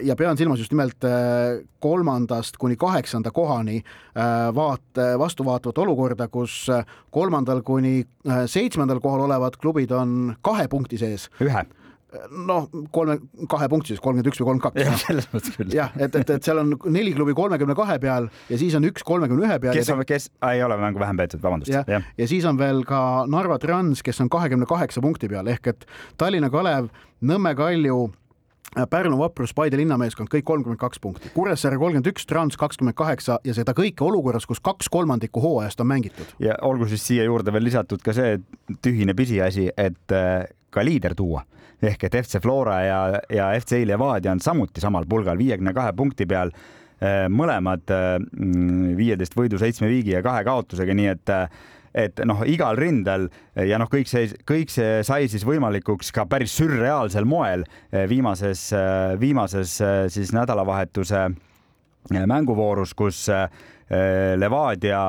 [0.03, 6.27] ja pean silmas just nimelt äh, kolmandast kuni kaheksanda kohani äh, vaat-, vastu vaatavat olukorda,
[6.27, 6.67] kus
[7.11, 8.05] kolmandal kuni
[8.45, 11.29] seitsmendal kohal olevad klubid on kahe punkti sees.
[11.41, 11.65] ühe
[12.31, 13.17] noh, kolme,
[13.51, 14.85] kahe punkti siis, kolmkümmend üks või kolmkümmend kaks.
[14.85, 15.73] jah, selles mõttes küll.
[15.75, 19.03] jah, et, et, et seal on neli klubi kolmekümne kahe peal ja siis on üks
[19.07, 19.75] kolmekümne ühe peal.
[19.75, 21.73] kes on, kes ah,, ei ole mängu vähem peetud, vabandust.
[21.73, 23.01] ja, ja., ja siis on veel ka
[23.31, 25.83] Narva Trans, kes on kahekümne kaheksa punkti peal ehk et
[26.17, 26.87] Tallinna Kalev,
[27.27, 28.05] Nõmme Kalju
[28.89, 33.55] Pärnu Vaprus, Paide linnameeskond kõik kolmkümmend kaks punkti, Kuressaare kolmkümmend üks, Trans kakskümmend kaheksa ja
[33.57, 36.35] seda kõike olukorras, kus kaks kolmandikku hooajast on mängitud.
[36.39, 38.37] ja olgu siis siia juurde veel lisatud ka see
[38.83, 41.43] tühine pisiasi, et äh, ka liider tuua
[41.81, 42.99] ehk et FC Flora ja,
[43.29, 46.53] ja FC Levadia on samuti samal pulgal viiekümne kahe punkti peal.
[46.97, 48.15] Äh, mõlemad äh,
[48.97, 51.33] viieteist võidu, seitsme viigi ja kahe kaotusega, nii et
[51.97, 53.23] et noh, igal rindel
[53.65, 58.67] ja noh, kõik see, kõik see sai siis võimalikuks ka päris sürreaalsel moel äh, viimases,
[59.21, 59.77] viimases
[60.13, 61.23] siis nädalavahetuse
[62.09, 63.25] mänguvoorus, kus
[64.37, 65.01] Levadia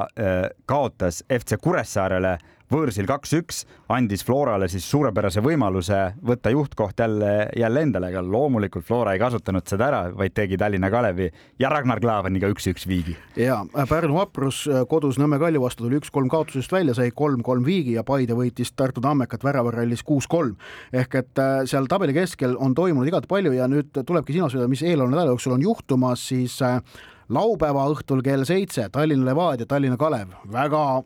[0.71, 2.37] kaotas FC Kuressaarele
[2.73, 3.63] võõrsil kaks-üks,
[3.93, 9.67] andis Florale siis suurepärase võimaluse võtta juhtkoht jälle, jälle endale, aga loomulikult Flora ei kasutanud
[9.69, 13.17] seda ära, vaid tegi Tallinna Kalevi ja Ragnar Klavaniga üks-üks viigi.
[13.37, 17.97] ja Pärnu vaprus äh, kodus Nõmme Kalju vastu tuli üks-kolm kaotusest välja, sai kolm-kolm viigi
[17.97, 20.57] ja Paide võitis Tartu Tammekat väravarallis kuus-kolm.
[20.93, 24.69] ehk et äh, seal tabeli keskel on toimunud igati palju ja nüüd tulebki silmas pidada,
[24.69, 26.81] mis eeloleva nädala jooksul on juhtumas, siis äh,
[27.29, 31.03] laupäeva õhtul kell seitse Tallinna Levadia, Tallinna Kalev, väga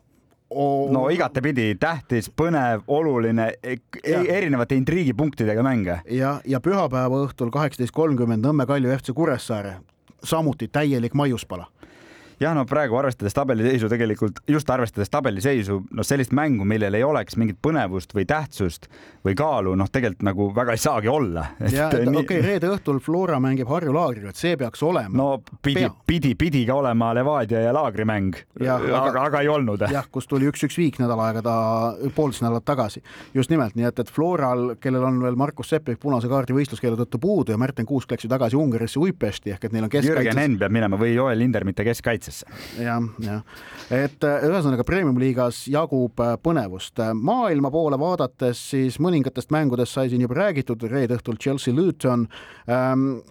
[0.91, 5.99] no igatepidi tähtis, põnev, oluline, e-, erinevate intriigipunktidega mänge.
[6.09, 9.77] ja, ja pühapäeva õhtul kaheksateist kolmkümmend Nõmme Kalju FC Kuressaare,
[10.23, 11.67] samuti täielik maiuspala
[12.43, 17.37] jah, no praegu arvestades tabeliseisu tegelikult, just arvestades tabeliseisu, noh, sellist mängu, millel ei oleks
[17.39, 18.89] mingit põnevust või tähtsust
[19.25, 21.45] või kaalu, noh, tegelikult nagu väga ei saagi olla.
[21.63, 25.13] ja, et okei okay,, reede õhtul Flora mängib Harju Laagriga, et see peaks olema.
[25.17, 25.29] no
[25.63, 29.87] pidi, pidi, pidi ka olema Levadia ja Laagri mäng, aga, aga, aga ei olnud.
[29.93, 31.55] jah, kus tuli üks-üks viik nädal aega ta,
[32.15, 33.03] poolteist nädalat tagasi.
[33.33, 37.21] just nimelt, nii et, et Floral, kellel on veel Markus Seppik punase kaardi võistluskeelu tõttu
[37.21, 40.19] puudu ja Märten Kuusk läks ju tagasi Ungarisse Uipesti ehk et neil on keskkaitses.
[40.19, 42.83] Jürgen Henn peab minema või Joel Linder mitte keskkaitses kaitsesse.
[42.83, 43.41] jah, jah,
[43.93, 46.99] et äh, ühesõnaga premium-liigas jagub äh, põnevust.
[47.13, 52.27] maailma poole vaadates siis mõningatest mängudest sai siin juba räägitud, reede õhtul Chelsea Luton.
[52.67, 53.21] Ähm,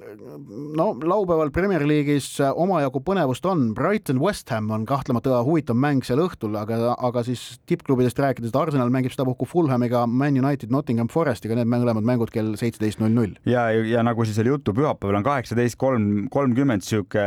[0.76, 6.04] no laupäeval Premier League'is äh, omajagu põnevust on, Brighton West Ham on kahtlemata huvitav mäng
[6.06, 11.10] seal õhtul, aga, aga siis tippklubidest rääkides, et Arsenal mängib sedapuhku Fulhamiga, Man United Nottingham
[11.12, 13.36] Forestiga, need mõlemad mängud kell seitseteist null null.
[13.48, 17.24] ja, ja nagu siis oli juttu, pühapäeval on kaheksateist kolm, kolmkümmend sihuke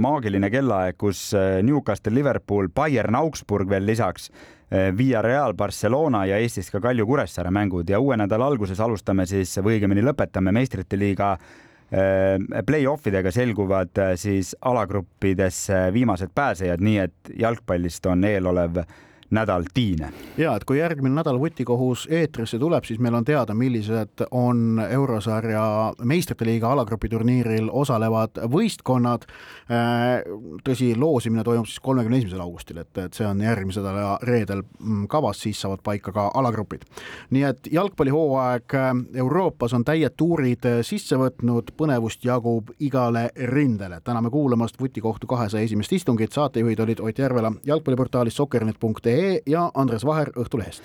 [0.00, 4.30] maagiline kella kellaaeg, kus äh, Newcastle, Liverpool, Bayern, Augsburg veel lisaks,
[4.70, 7.88] äh, Via Real, Barcelona ja Eestis ka Kalju Kuressaare mängud.
[7.88, 14.54] Ja uue nädala alguses alustame siis või õigemini lõpetame meistrite liiga äh, play-offidega selguvad siis
[14.60, 18.84] alagruppidesse viimased pääsejad, nii et jalgpallist on eelolev
[19.30, 20.12] nädal tiine.
[20.36, 25.92] ja et kui järgmine nädal Vutikohus eetrisse tuleb, siis meil on teada, millised on eurosarja
[26.04, 29.26] meistrite liiga alagrupi turniiril osalevad võistkonnad.
[29.70, 30.22] Äh,
[30.64, 35.06] tõsi, loosimine toimub siis kolmekümne esimesel augustil, et, et see on järgmise nädala reedel mm,
[35.10, 36.86] kavas, siis saavad paika ka alagrupid.
[37.30, 38.92] nii et jalgpallihooaeg äh,
[39.24, 44.00] Euroopas on täied tuurid äh, sisse võtnud, põnevust jagub igale rindele.
[44.04, 49.15] täname kuulamast Vutikohtu kahesaja esimest istungit, saatejuhid olid Ott Järvela jalgpalliportaalist sokkernet.ee
[49.46, 50.82] ja Andres Vaher Õhtulehest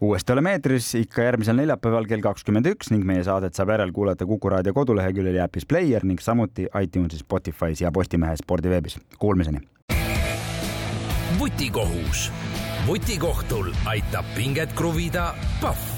[0.00, 4.52] uuesti oleme eetris ikka järgmisel neljapäeval kell kakskümmend üks ning meie saadet saab järelkuulata Kuku
[4.54, 8.98] raadio koduleheküljel ja äpis Player ning samuti iTunesis, Spotify's ja Postimehe spordiveebis.
[9.18, 9.60] Kuulmiseni.
[11.38, 12.32] vutikohus.
[12.86, 15.97] vutikohtul aitab pinget kruvida Pahv